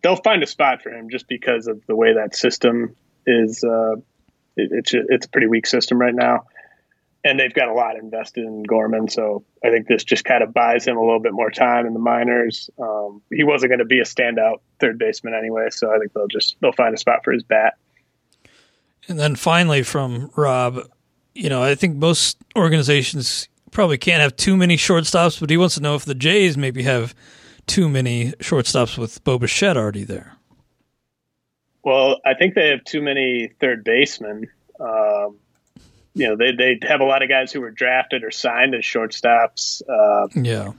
[0.02, 3.64] they'll find a spot for him just because of the way that system is.
[3.64, 3.98] Uh,
[4.58, 6.46] it, it's it's a pretty weak system right now,
[7.24, 9.08] and they've got a lot invested in Gorman.
[9.08, 11.94] So I think this just kind of buys him a little bit more time in
[11.94, 12.70] the minors.
[12.80, 16.28] Um, he wasn't going to be a standout third baseman anyway, so I think they'll
[16.28, 17.76] just they'll find a spot for his bat.
[19.08, 20.80] And then finally, from Rob,
[21.34, 25.76] you know, I think most organizations probably can't have too many shortstops, but he wants
[25.76, 27.16] to know if the Jays maybe have
[27.68, 30.36] too many shortstops with Bo Bichette already there.
[31.84, 34.48] Well, I think they have too many third basemen.
[34.80, 35.38] Um,
[36.14, 38.84] you know, they they have a lot of guys who were drafted or signed as
[38.84, 39.82] shortstops.
[39.88, 40.74] Uh, yeah.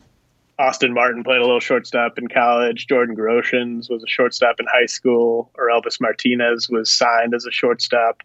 [0.58, 2.86] Austin Martin played a little shortstop in college.
[2.86, 5.50] Jordan Groshans was a shortstop in high school.
[5.58, 8.22] Orelvis Martinez was signed as a shortstop.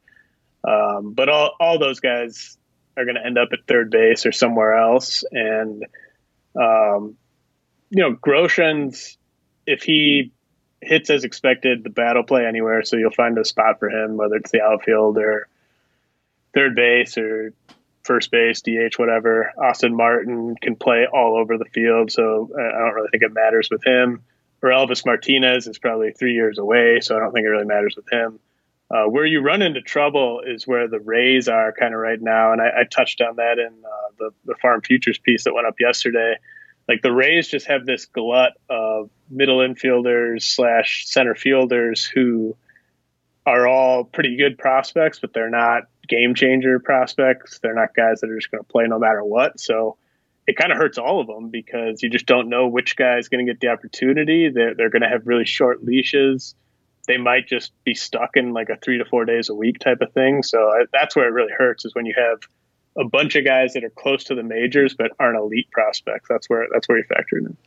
[0.63, 2.58] Um, but all, all those guys
[2.98, 5.24] are going to end up at third base or somewhere else.
[5.32, 5.86] And,
[6.60, 7.15] um,
[7.89, 9.15] you know, Groshans,
[9.65, 10.32] if he
[10.82, 12.84] hits as expected, the battle play anywhere.
[12.84, 15.48] So you'll find a spot for him, whether it's the outfield or
[16.53, 17.53] third base or
[18.03, 19.51] first base, DH, whatever.
[19.62, 22.12] Austin Martin can play all over the field.
[22.12, 24.23] So I don't really think it matters with him.
[24.63, 26.99] Orelvis Martinez is probably three years away.
[27.01, 28.39] So I don't think it really matters with him.
[28.89, 32.53] Uh, where you run into trouble is where the Rays are kind of right now,
[32.53, 35.67] and I, I touched on that in uh, the the Farm Futures piece that went
[35.67, 36.38] up yesterday.
[36.88, 42.55] Like the Rays just have this glut of middle infielders slash center fielders who
[43.47, 47.60] are all pretty good prospects, but they're not game changer prospects.
[47.60, 49.60] They're not guys that are just going to play no matter what.
[49.60, 49.97] So
[50.45, 53.29] it kind of hurts all of them because you just don't know which guy is
[53.29, 54.49] going to get the opportunity.
[54.49, 56.55] They're, they're going to have really short leashes
[57.07, 60.01] they might just be stuck in like a three to four days a week type
[60.01, 60.43] of thing.
[60.43, 62.39] So I, that's where it really hurts is when you have
[62.97, 66.27] a bunch of guys that are close to the majors but aren't elite prospects.
[66.29, 67.57] That's where that's where you factor in.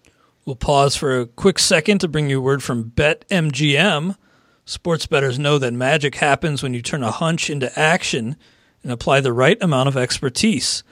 [0.45, 4.17] We'll pause for a quick second to bring you word from BetMGM.
[4.71, 8.37] Sports bettors know that magic happens when you turn a hunch into action
[8.85, 10.85] and apply the right amount of expertise.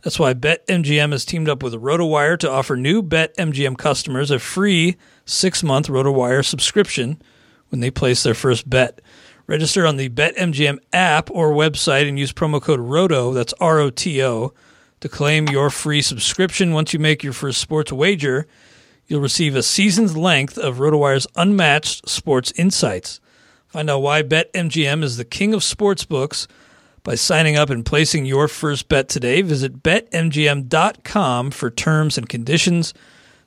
[0.00, 4.96] That's why BetMGM has teamed up with RotoWire to offer new BetMGM customers a free
[5.26, 7.20] six month RotoWire subscription
[7.68, 9.02] when they place their first bet.
[9.46, 13.90] Register on the BetMGM app or website and use promo code ROTO, that's R O
[13.90, 14.54] T O,
[15.00, 16.72] to claim your free subscription.
[16.72, 18.46] Once you make your first sports wager,
[19.08, 23.20] you'll receive a season's length of RotoWire's unmatched sports insights.
[23.66, 26.46] Find out why BetMGM is the king of sports books
[27.02, 29.42] by signing up and placing your first bet today.
[29.42, 32.94] Visit betmgm.com for terms and conditions.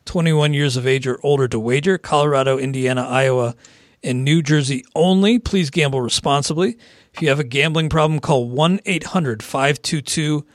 [0.05, 1.97] 21 years of age or older to wager.
[1.97, 3.55] Colorado, Indiana, Iowa,
[4.03, 5.37] and New Jersey only.
[5.37, 6.77] Please gamble responsibly.
[7.13, 10.45] If you have a gambling problem, call 1 800 522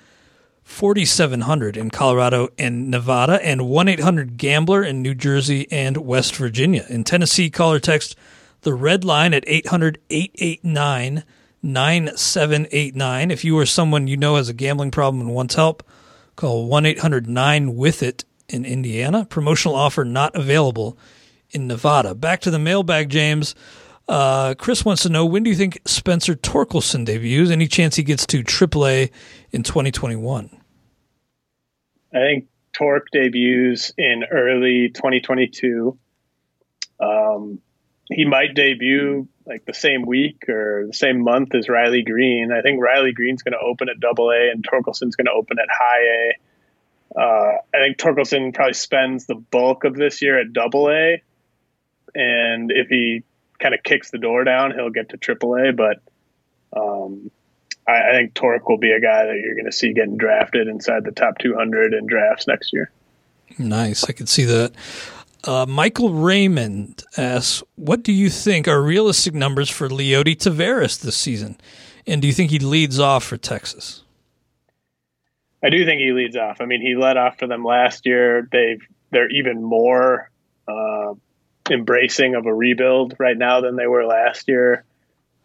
[0.66, 6.84] 4700 in Colorado and Nevada and 1 800 Gambler in New Jersey and West Virginia.
[6.90, 8.16] In Tennessee, call or text
[8.62, 11.22] the red line at 800 889
[11.62, 13.30] 9789.
[13.30, 15.84] If you or someone you know has a gambling problem and wants help,
[16.34, 19.24] call 1 800 9 with it in Indiana.
[19.24, 20.98] Promotional offer not available
[21.52, 22.12] in Nevada.
[22.14, 23.54] Back to the mailbag, James.
[24.08, 27.50] Uh, Chris wants to know when do you think Spencer Torkelson debuts?
[27.50, 29.10] Any chance he gets to AAA
[29.50, 30.50] in 2021?
[32.14, 35.98] I think Torque debuts in early 2022.
[37.00, 37.60] Um,
[38.08, 42.52] he might debut like the same week or the same month as Riley Greene.
[42.52, 45.58] I think Riley Greene's going to open at Double A and Torkelson's going to open
[45.58, 47.20] at High A.
[47.20, 51.22] Uh, I think Torkelson probably spends the bulk of this year at Double A
[52.14, 53.22] and if he
[53.58, 55.76] kind of kicks the door down, he'll get to AAA.
[55.76, 56.00] But
[56.78, 57.30] um,
[57.86, 60.68] I, I, think Torque will be a guy that you're going to see getting drafted
[60.68, 62.90] inside the top 200 in drafts next year.
[63.58, 64.72] Nice, I can see that.
[65.44, 71.16] Uh, Michael Raymond asks, "What do you think are realistic numbers for Leody Taveras this
[71.16, 71.56] season,
[72.06, 74.02] and do you think he leads off for Texas?"
[75.62, 76.60] I do think he leads off.
[76.60, 78.48] I mean, he led off for them last year.
[78.50, 80.30] They've they're even more
[80.66, 81.14] uh,
[81.70, 84.84] embracing of a rebuild right now than they were last year.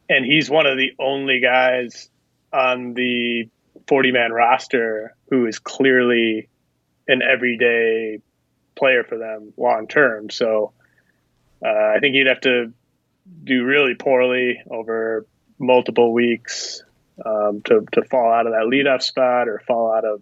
[0.09, 2.09] And he's one of the only guys
[2.51, 3.49] on the
[3.87, 6.49] 40 man roster who is clearly
[7.07, 8.19] an everyday
[8.75, 10.29] player for them long term.
[10.29, 10.73] So
[11.63, 12.73] uh, I think you'd have to
[13.43, 15.25] do really poorly over
[15.59, 16.83] multiple weeks
[17.23, 20.21] um, to, to fall out of that leadoff spot or fall out of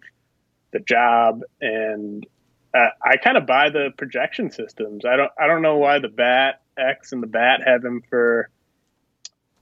[0.72, 1.41] the job.
[1.62, 2.26] And
[2.74, 5.05] uh, I kind of buy the projection systems.
[5.05, 8.49] I don't I don't know why the Bat X and the Bat have him for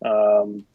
[0.03, 0.65] um,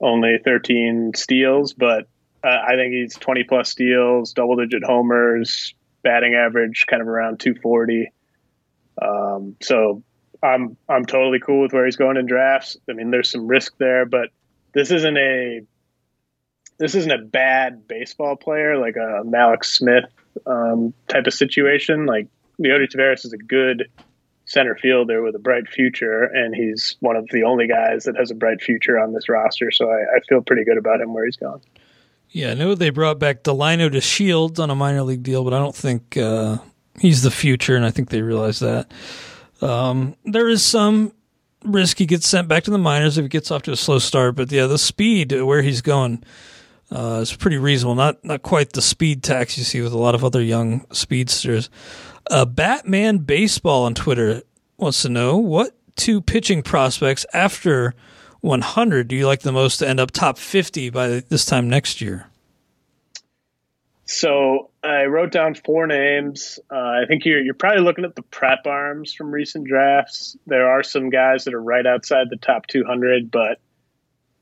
[0.00, 2.06] only 13 steals, but
[2.44, 7.40] uh, I think he's 20 plus steals, double digit homers, batting average kind of around
[7.40, 8.12] 240.
[9.00, 10.02] Um, so
[10.42, 12.76] I'm I'm totally cool with where he's going in drafts.
[12.88, 14.28] I mean, there's some risk there, but
[14.74, 15.60] this isn't a
[16.78, 20.04] this isn't a bad baseball player like a Mallex Smith
[20.46, 22.06] um, type of situation.
[22.06, 22.28] Like
[22.60, 23.88] Leody Taveras is a good
[24.44, 28.30] center fielder with a bright future, and he's one of the only guys that has
[28.30, 29.70] a bright future on this roster.
[29.70, 31.62] So I, I feel pretty good about him where he's going.
[32.30, 35.52] Yeah, I know they brought back Delino to DeShields on a minor league deal, but
[35.52, 36.58] I don't think uh,
[36.98, 38.90] he's the future, and I think they realize that.
[39.60, 41.12] Um, there is some
[41.64, 43.98] risk he gets sent back to the minors if he gets off to a slow
[43.98, 46.24] start, but yeah, the speed where he's going
[46.92, 47.94] uh, is pretty reasonable.
[47.94, 51.70] Not not quite the speed tax you see with a lot of other young speedsters.
[52.30, 54.42] Uh, Batman Baseball on Twitter
[54.76, 57.94] wants to know what two pitching prospects after
[58.40, 62.00] 100 do you like the most to end up top 50 by this time next
[62.00, 62.26] year?
[64.04, 66.58] So I wrote down four names.
[66.70, 70.36] Uh, I think you're you're probably looking at the prep arms from recent drafts.
[70.46, 73.58] There are some guys that are right outside the top 200, but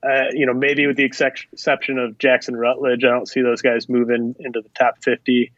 [0.03, 3.89] uh, you know maybe with the exception of Jackson Rutledge, I don't see those guys
[3.89, 5.53] moving into the top 50.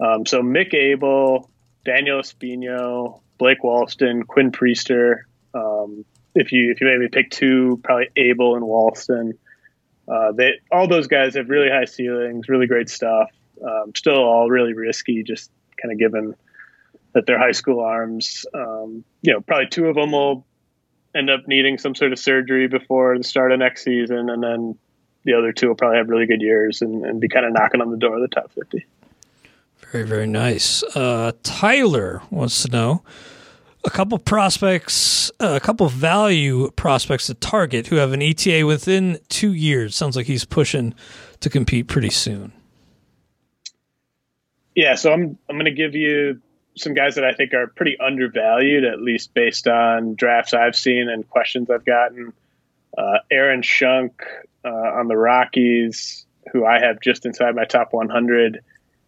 [0.00, 1.50] Um, so Mick Abel,
[1.84, 5.20] Daniel Espino, Blake Walston, Quinn Priester.
[5.54, 9.32] Um, if you if you maybe pick two, probably Abel and Walston.
[10.08, 13.30] Uh, they all those guys have really high ceilings, really great stuff.
[13.62, 16.34] Um, still all really risky, just kind of given
[17.14, 18.44] that they're high school arms.
[18.52, 20.44] Um, you know, probably two of them will
[21.16, 24.78] end up needing some sort of surgery before the start of next season, and then
[25.24, 27.80] the other two will probably have really good years and, and be kind of knocking
[27.80, 28.84] on the door of the top fifty.
[29.92, 30.82] Very, very nice.
[30.94, 33.02] Uh, Tyler wants to know
[33.84, 39.18] a couple prospects, uh, a couple value prospects to target who have an ETA within
[39.28, 39.94] two years.
[39.94, 40.92] Sounds like he's pushing
[41.40, 42.52] to compete pretty soon.
[44.74, 46.40] Yeah, so I'm I'm going to give you
[46.76, 51.08] some guys that I think are pretty undervalued, at least based on drafts I've seen
[51.08, 52.32] and questions I've gotten.
[52.96, 54.12] Uh, Aaron Schunk
[54.64, 58.62] uh, on the Rockies, who I have just inside my top 100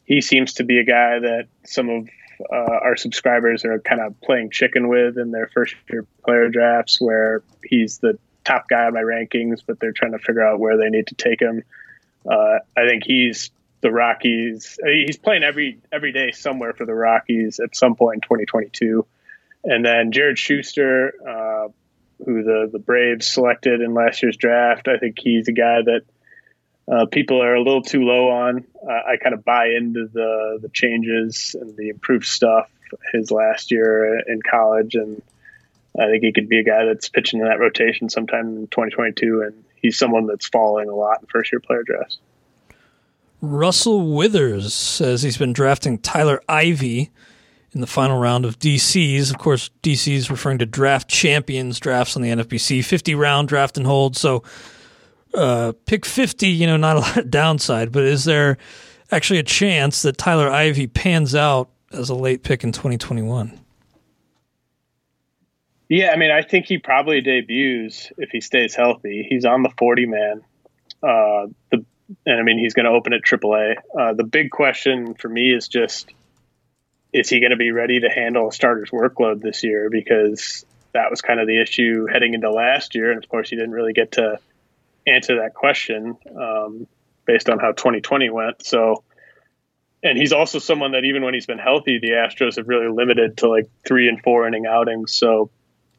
[0.08, 2.08] he seems to be a guy that some of
[2.50, 6.98] uh, our subscribers are kind of playing chicken with in their first year player drafts,
[6.98, 10.78] where he's the top guy on my rankings, but they're trying to figure out where
[10.78, 11.62] they need to take him.
[12.26, 13.50] Uh, I think he's
[13.80, 14.78] the Rockies.
[14.84, 19.06] He's playing every every day somewhere for the Rockies at some point in 2022.
[19.64, 21.68] And then Jared Shuster, uh,
[22.24, 26.02] who the the Braves selected in last year's draft, I think he's a guy that
[26.90, 28.64] uh, people are a little too low on.
[28.82, 32.70] Uh, I kind of buy into the the changes and the improved stuff
[33.12, 35.22] his last year in college, and
[35.98, 39.42] I think he could be a guy that's pitching in that rotation sometime in 2022.
[39.42, 42.18] And he's someone that's falling a lot in first year player drafts.
[43.40, 47.10] Russell Withers says he's been drafting Tyler Ivey
[47.72, 49.30] in the final round of DCs.
[49.30, 53.86] Of course, DCs referring to draft champions drafts on the NFBC, 50 round draft and
[53.86, 54.16] hold.
[54.16, 54.42] So
[55.34, 58.58] uh, pick 50, you know, not a lot of downside, but is there
[59.10, 63.58] actually a chance that Tyler Ivey pans out as a late pick in 2021?
[65.88, 69.26] Yeah, I mean, I think he probably debuts if he stays healthy.
[69.28, 70.42] He's on the 40 man.
[71.02, 71.84] Uh, the
[72.26, 73.76] and I mean, he's going to open at AAA.
[73.98, 76.10] Uh, the big question for me is just
[77.12, 79.88] is he going to be ready to handle a starter's workload this year?
[79.90, 83.56] Because that was kind of the issue heading into last year, and of course, he
[83.56, 84.38] didn't really get to
[85.06, 86.86] answer that question um,
[87.24, 88.64] based on how 2020 went.
[88.64, 89.04] So,
[90.02, 93.38] and he's also someone that even when he's been healthy, the Astros have really limited
[93.38, 95.14] to like three and four inning outings.
[95.14, 95.50] So,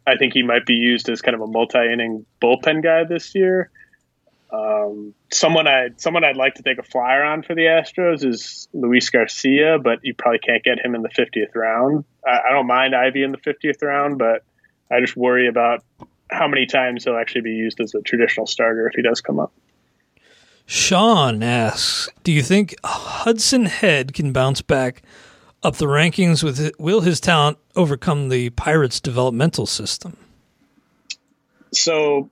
[0.07, 3.69] I think he might be used as kind of a multi-inning bullpen guy this year.
[4.51, 8.67] Um, someone I someone I'd like to take a flyer on for the Astros is
[8.73, 12.03] Luis Garcia, but you probably can't get him in the 50th round.
[12.25, 14.43] I, I don't mind Ivey in the 50th round, but
[14.91, 15.83] I just worry about
[16.31, 19.39] how many times he'll actually be used as a traditional starter if he does come
[19.39, 19.51] up.
[20.65, 25.03] Sean asks, "Do you think Hudson Head can bounce back
[25.61, 26.43] up the rankings?
[26.43, 26.79] With it?
[26.79, 30.17] will his talent overcome the Pirates' developmental system?"
[31.71, 32.31] So,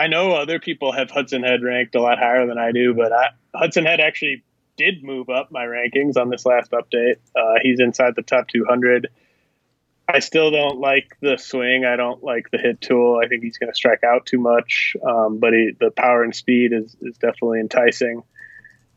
[0.00, 3.12] I know other people have Hudson Head ranked a lot higher than I do, but
[3.12, 4.42] I, Hudson Head actually
[4.78, 7.16] did move up my rankings on this last update.
[7.36, 9.08] Uh, he's inside the top 200.
[10.08, 11.84] I still don't like the swing.
[11.84, 13.20] I don't like the hit tool.
[13.22, 14.96] I think he's going to strike out too much.
[15.06, 18.22] Um, but he, the power and speed is, is definitely enticing.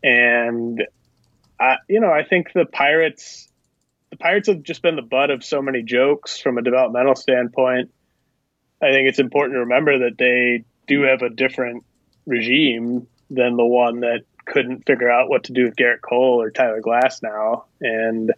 [0.02, 0.88] And
[1.60, 3.50] I, you know, I think the Pirates,
[4.10, 7.92] the Pirates have just been the butt of so many jokes from a developmental standpoint.
[8.82, 11.84] I think it's important to remember that they do have a different
[12.26, 16.52] regime than the one that couldn't figure out what to do with Gerrit Cole or
[16.52, 17.64] Tyler Glasnow.
[17.82, 18.32] And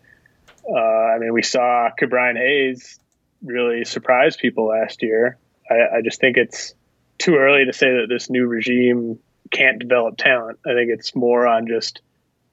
[0.69, 2.99] uh, I mean, we saw Ke'Bryan Hayes
[3.43, 5.37] really surprise people last year.
[5.69, 6.73] I, I just think it's
[7.17, 9.19] too early to say that this new regime
[9.51, 10.59] can't develop talent.
[10.65, 12.01] I think it's more on just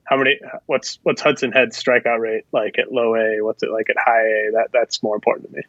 [0.04, 3.88] how many what's what's Hudson Head's strikeout rate like at low A, what's it like
[3.88, 4.52] at high A?
[4.52, 5.62] That that's more important to me.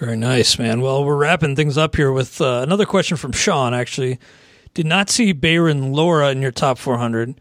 [0.00, 0.80] Very nice, man.
[0.80, 3.74] Well, we're wrapping things up here with uh, another question from Sean.
[3.74, 4.18] Actually,
[4.72, 7.38] did not see Bayron Lora in your top 400.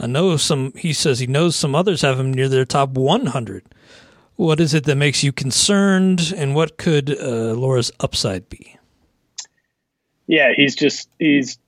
[0.00, 0.72] I know some.
[0.74, 3.64] He says he knows some others have him near their top 100.
[4.34, 8.76] What is it that makes you concerned, and what could uh, Lora's upside be?
[10.26, 11.60] Yeah, he's just he's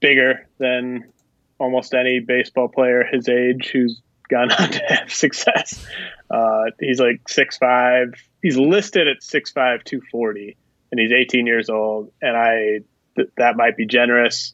[0.00, 1.10] bigger than
[1.58, 5.86] almost any baseball player his age who's gone on to have success.
[6.30, 8.12] Uh, he's like six five.
[8.44, 10.58] He's listed at six five two forty,
[10.92, 12.12] and he's 18 years old.
[12.20, 12.80] And I
[13.16, 14.52] th- that might be generous.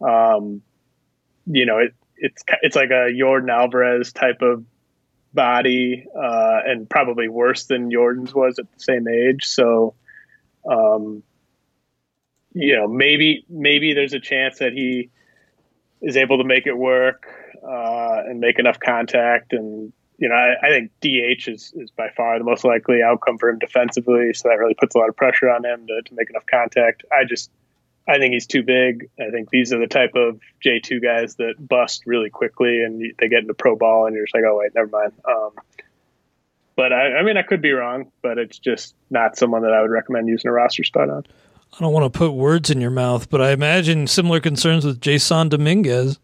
[0.00, 0.62] Um,
[1.46, 4.64] you know, it, it's it's like a Yordan Alvarez type of
[5.32, 9.44] body, uh, and probably worse than Yordan's was at the same age.
[9.44, 9.94] So,
[10.68, 11.22] um,
[12.52, 15.10] you know, maybe maybe there's a chance that he
[16.02, 17.28] is able to make it work
[17.62, 19.52] uh, and make enough contact.
[19.52, 23.38] And you know, I, I, think DH is is by far the most likely outcome
[23.38, 24.34] for him defensively.
[24.34, 27.04] So that really puts a lot of pressure on him to, to make enough contact.
[27.10, 27.50] I just
[28.06, 29.08] I think he's too big.
[29.18, 33.02] I think these are the type of J two guys that bust really quickly and
[33.18, 35.12] they get into pro ball and you're just like, oh wait, never mind.
[35.26, 35.50] Um,
[36.76, 39.80] but I, I mean, I could be wrong, but it's just not someone that I
[39.80, 41.24] would recommend using a roster spot on.
[41.72, 45.00] I don't want to put words in your mouth, but I imagine similar concerns with
[45.00, 46.18] Jasson Dominguez.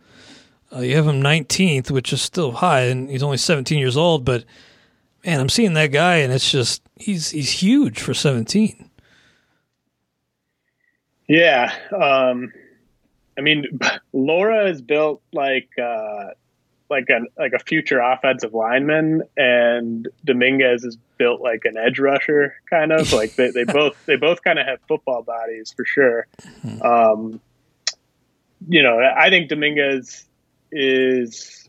[0.72, 4.24] Uh, you have him 19th, which is still high, and he's only 17 years old.
[4.24, 4.44] But
[5.24, 8.90] man, I'm seeing that guy, and it's just he's he's huge for 17.
[11.28, 12.52] Yeah, um,
[13.36, 13.80] I mean,
[14.12, 16.30] Lora is built like uh,
[16.88, 22.54] like a like a future offensive lineman, and Dominguez is built like an edge rusher,
[22.68, 26.26] kind of like they, they both they both kind of have football bodies for sure.
[26.64, 26.82] Mm-hmm.
[26.82, 27.40] Um,
[28.68, 30.24] you know, I think Dominguez
[30.76, 31.68] is,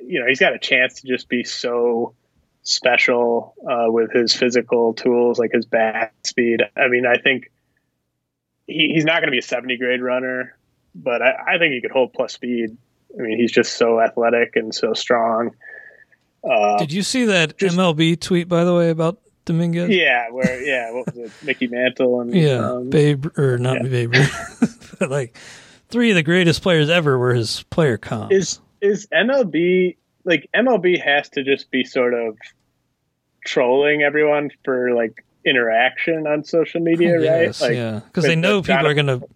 [0.00, 2.14] you know, he's got a chance to just be so
[2.62, 6.62] special uh, with his physical tools, like his bat speed.
[6.76, 7.50] I mean, I think
[8.66, 10.56] he, he's not going to be a 70 grade runner,
[10.94, 12.76] but I, I think he could hold plus speed
[13.18, 15.52] I mean, he's just so athletic and so strong.
[16.48, 19.90] Uh, Did you see that just, MLB tweet, by the way, about Dominguez?
[19.90, 23.88] Yeah, where yeah, what was it, Mickey Mantle and yeah, um, Babe or not yeah.
[23.88, 24.14] Babe,
[24.98, 25.36] but like
[25.88, 28.34] three of the greatest players ever were his player comps.
[28.34, 32.36] Is is MLB like MLB has to just be sort of
[33.44, 37.68] trolling everyone for like interaction on social media, yes, right?
[37.68, 39.28] Like, yeah, because they know people are going to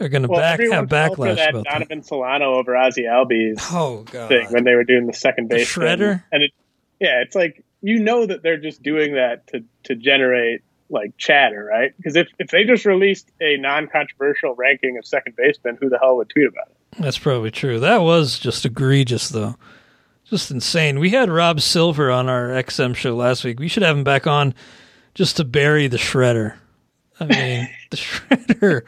[0.00, 2.06] they're going to well, back have backlash that about Donovan that.
[2.06, 4.28] Solano over Ozzie Albies oh, God.
[4.28, 6.52] thing when they were doing the second base shredder, and it,
[6.98, 11.64] yeah, it's like you know that they're just doing that to to generate like chatter,
[11.64, 11.96] right?
[11.96, 16.16] Because if if they just released a non-controversial ranking of second baseman, who the hell
[16.16, 16.76] would tweet about it?
[16.98, 17.78] That's probably true.
[17.80, 19.56] That was just egregious, though.
[20.24, 21.00] Just insane.
[21.00, 23.58] We had Rob Silver on our XM show last week.
[23.58, 24.54] We should have him back on
[25.14, 26.56] just to bury the shredder.
[27.18, 28.82] I mean, the shredder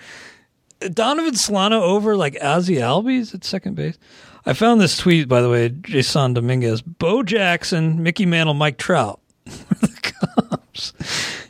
[0.90, 3.98] Donovan Solano over like Ozzie Albies at second base.
[4.44, 9.20] I found this tweet, by the way, Jasson Dominguez, Bo Jackson, Mickey Mantle, Mike Trout.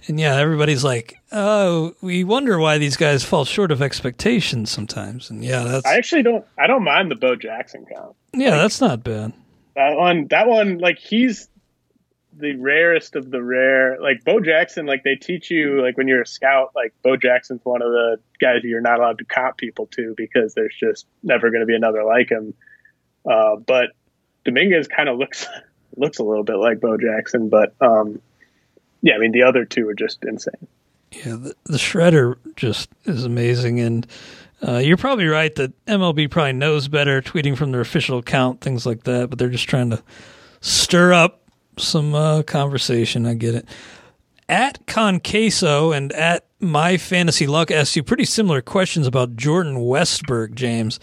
[0.06, 5.30] and yeah, everybody's like, oh, we wonder why these guys fall short of expectations sometimes.
[5.30, 5.86] And yeah, that's.
[5.86, 6.44] I actually don't.
[6.58, 8.16] I don't mind the Bo Jackson count.
[8.32, 9.32] Yeah, like, that's not bad.
[9.76, 10.26] That one.
[10.28, 10.78] That one.
[10.78, 11.48] Like he's
[12.36, 14.00] the rarest of the rare.
[14.00, 17.60] Like Bo Jackson, like they teach you, like when you're a scout, like Bo Jackson's
[17.64, 21.50] one of the guys you're not allowed to comp people to because there's just never
[21.50, 22.54] going to be another like him.
[23.28, 23.90] Uh, but
[24.44, 25.46] Dominguez kind of looks
[25.96, 28.20] looks a little bit like Bo Jackson, but um,
[29.02, 30.66] yeah, I mean the other two are just insane.
[31.12, 34.06] Yeah, the, the shredder just is amazing, and
[34.66, 38.86] uh, you're probably right that MLB probably knows better, tweeting from their official account, things
[38.86, 39.28] like that.
[39.28, 40.02] But they're just trying to
[40.60, 41.42] stir up
[41.76, 43.26] some uh, conversation.
[43.26, 43.66] I get it.
[44.48, 50.54] At Concaso and at My Fantasy Luck asked you pretty similar questions about Jordan Westburg,
[50.54, 51.00] James.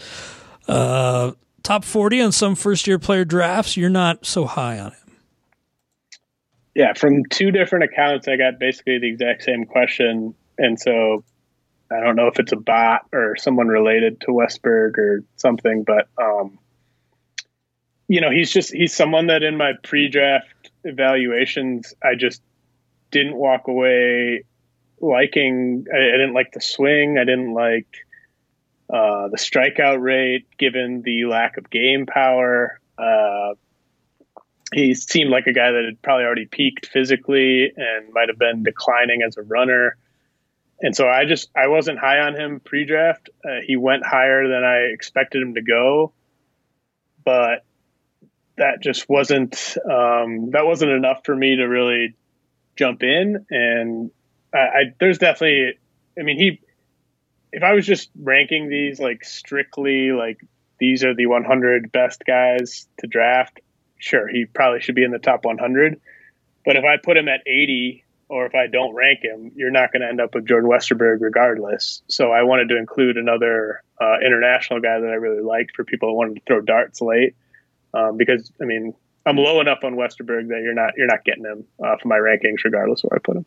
[0.68, 1.32] Uh,
[1.62, 3.76] top 40 on some first year player drafts.
[3.76, 4.99] You're not so high on him.
[6.74, 10.34] Yeah, from two different accounts, I got basically the exact same question.
[10.58, 11.24] And so
[11.90, 16.08] I don't know if it's a bot or someone related to Westburg or something, but
[16.16, 16.58] um,
[18.06, 22.42] you know, he's just he's someone that in my pre-draft evaluations, I just
[23.10, 24.44] didn't walk away
[25.00, 25.86] liking.
[25.92, 27.18] I, I didn't like the swing.
[27.18, 27.88] I didn't like
[28.92, 32.80] uh, the strikeout rate, given the lack of game power.
[32.98, 33.54] Uh,
[34.72, 38.62] he seemed like a guy that had probably already peaked physically and might have been
[38.62, 39.96] declining as a runner.
[40.80, 43.30] And so I just I wasn't high on him pre-draft.
[43.44, 46.12] Uh, he went higher than I expected him to go,
[47.24, 47.64] but
[48.56, 52.14] that just wasn't um, that wasn't enough for me to really
[52.76, 53.44] jump in.
[53.50, 54.10] And
[54.54, 55.78] I, I there's definitely,
[56.18, 56.60] I mean, he
[57.52, 60.40] if I was just ranking these like strictly like
[60.78, 63.60] these are the 100 best guys to draft,
[64.00, 66.00] sure, he probably should be in the top 100.
[66.64, 69.92] But if I put him at 80 or if I don't rank him, you're not
[69.92, 72.02] going to end up with Jordan Westerberg regardless.
[72.08, 76.10] So I wanted to include another uh, international guy that I really liked for people
[76.10, 77.34] that wanted to throw darts late.
[77.92, 78.94] Um, because I mean,
[79.26, 82.18] I'm low enough on Westerberg that you're not you're not getting him uh, for my
[82.18, 83.46] rankings regardless of where I put him.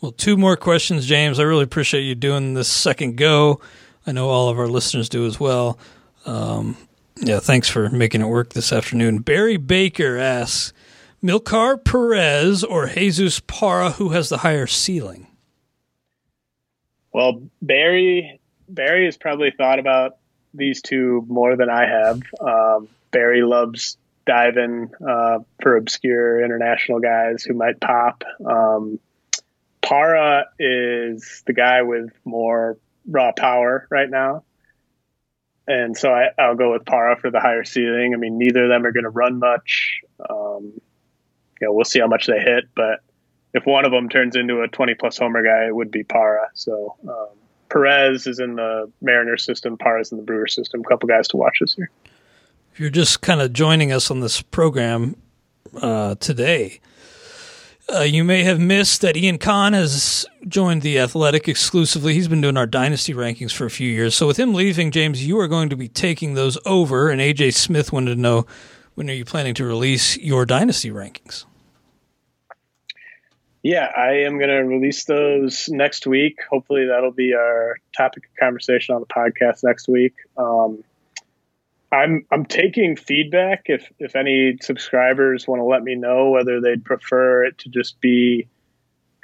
[0.00, 1.38] Well, two more questions, James.
[1.38, 3.60] I really appreciate you doing this second go.
[4.06, 5.78] I know all of our listeners do as well.
[6.26, 6.76] Um,
[7.18, 9.18] yeah, thanks for making it work this afternoon.
[9.18, 10.72] Barry Baker asks
[11.22, 15.26] Amilcar Perez or Jesus Parra, who has the higher ceiling?
[17.12, 20.18] Well, Barry Barry has probably thought about
[20.52, 22.22] these two more than I have.
[22.40, 23.96] Um, Barry loves
[24.26, 28.24] diving uh, for obscure international guys who might pop.
[28.44, 28.98] Um,
[29.80, 32.76] Parra is the guy with more
[33.08, 34.42] raw power right now.
[35.68, 38.14] And so I, will go with Parra for the higher ceiling.
[38.14, 40.00] I mean, neither of them are going to run much.
[40.28, 40.72] Um,
[41.60, 43.00] you know, we'll see how much they hit, but
[43.54, 46.48] if one of them turns into a 20 plus homer guy, it would be Parra.
[46.54, 47.28] So um,
[47.70, 50.82] Perez is in the Mariners system, Parra's in the Brewer system.
[50.82, 51.90] A couple guys to watch this year.
[52.72, 55.16] If you're just kind of joining us on this program
[55.80, 56.80] uh, today,
[57.94, 62.14] uh, you may have missed that Ian Kahn has joined the Athletic exclusively.
[62.14, 64.14] He's been doing our dynasty rankings for a few years.
[64.14, 67.08] So with him leaving, James, you are going to be taking those over.
[67.08, 68.46] And AJ Smith wanted to know
[68.94, 71.44] when are you planning to release your dynasty rankings?
[73.62, 76.38] Yeah, I am going to release those next week.
[76.48, 80.14] Hopefully, that'll be our topic of conversation on the podcast next week.
[80.36, 80.84] Um,
[81.90, 83.64] I'm I'm taking feedback.
[83.66, 88.00] If if any subscribers want to let me know whether they'd prefer it to just
[88.00, 88.48] be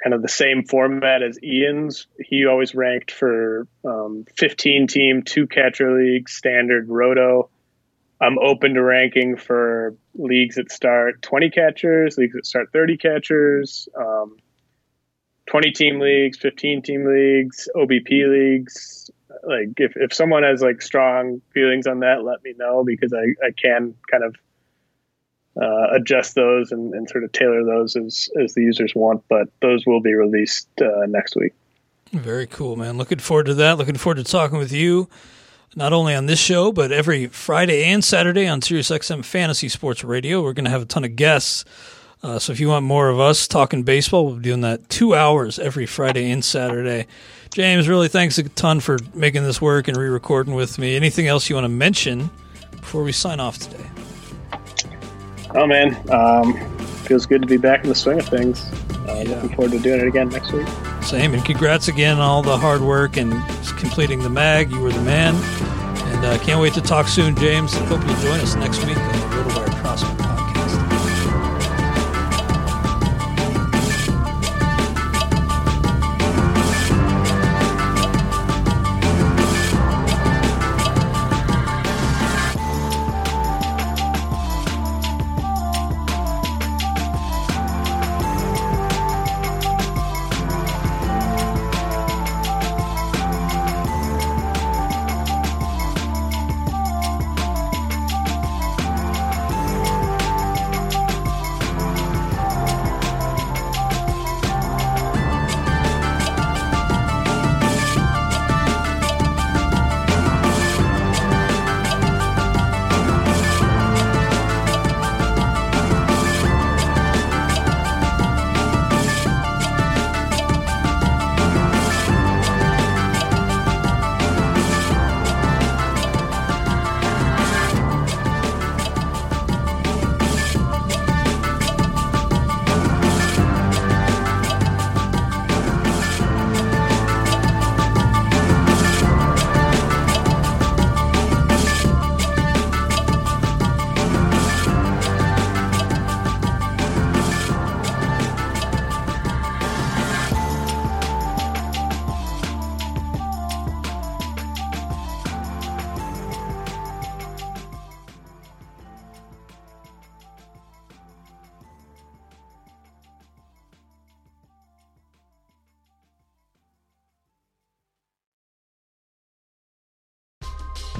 [0.03, 2.07] kind of the same format as Ian's.
[2.19, 7.49] He always ranked for um, 15 team, two catcher league, standard roto.
[8.19, 13.87] I'm open to ranking for leagues that start 20 catchers, leagues that start 30 catchers,
[13.97, 14.37] um,
[15.47, 19.09] 20 team leagues, 15 team leagues, OBP leagues,
[19.43, 23.45] like if, if someone has like strong feelings on that, let me know because I,
[23.45, 24.35] I can kind of
[25.61, 29.23] uh, adjust those and, and sort of tailor those as, as the users want.
[29.29, 31.53] But those will be released uh, next week.
[32.11, 32.97] Very cool, man.
[32.97, 33.77] Looking forward to that.
[33.77, 35.09] Looking forward to talking with you,
[35.75, 40.41] not only on this show, but every Friday and Saturday on SiriusXM Fantasy Sports Radio.
[40.43, 41.65] We're going to have a ton of guests.
[42.23, 45.13] Uh, so if you want more of us talking baseball, we'll be doing that two
[45.13, 47.05] hours every Friday and Saturday.
[47.53, 50.95] James, really thanks a ton for making this work and re-recording with me.
[50.95, 52.29] Anything else you want to mention
[52.71, 53.85] before we sign off today?
[55.53, 56.53] Oh man, um,
[57.03, 58.65] feels good to be back in the swing of things.
[59.07, 59.35] Uh, yeah.
[59.35, 60.67] Looking forward to doing it again next week.
[61.01, 63.33] Same, and congrats again on all the hard work and
[63.77, 64.71] completing the mag.
[64.71, 67.73] You were the man, and uh, can't wait to talk soon, James.
[67.73, 70.22] Hope you'll join us next week on the RotoWire Prospect.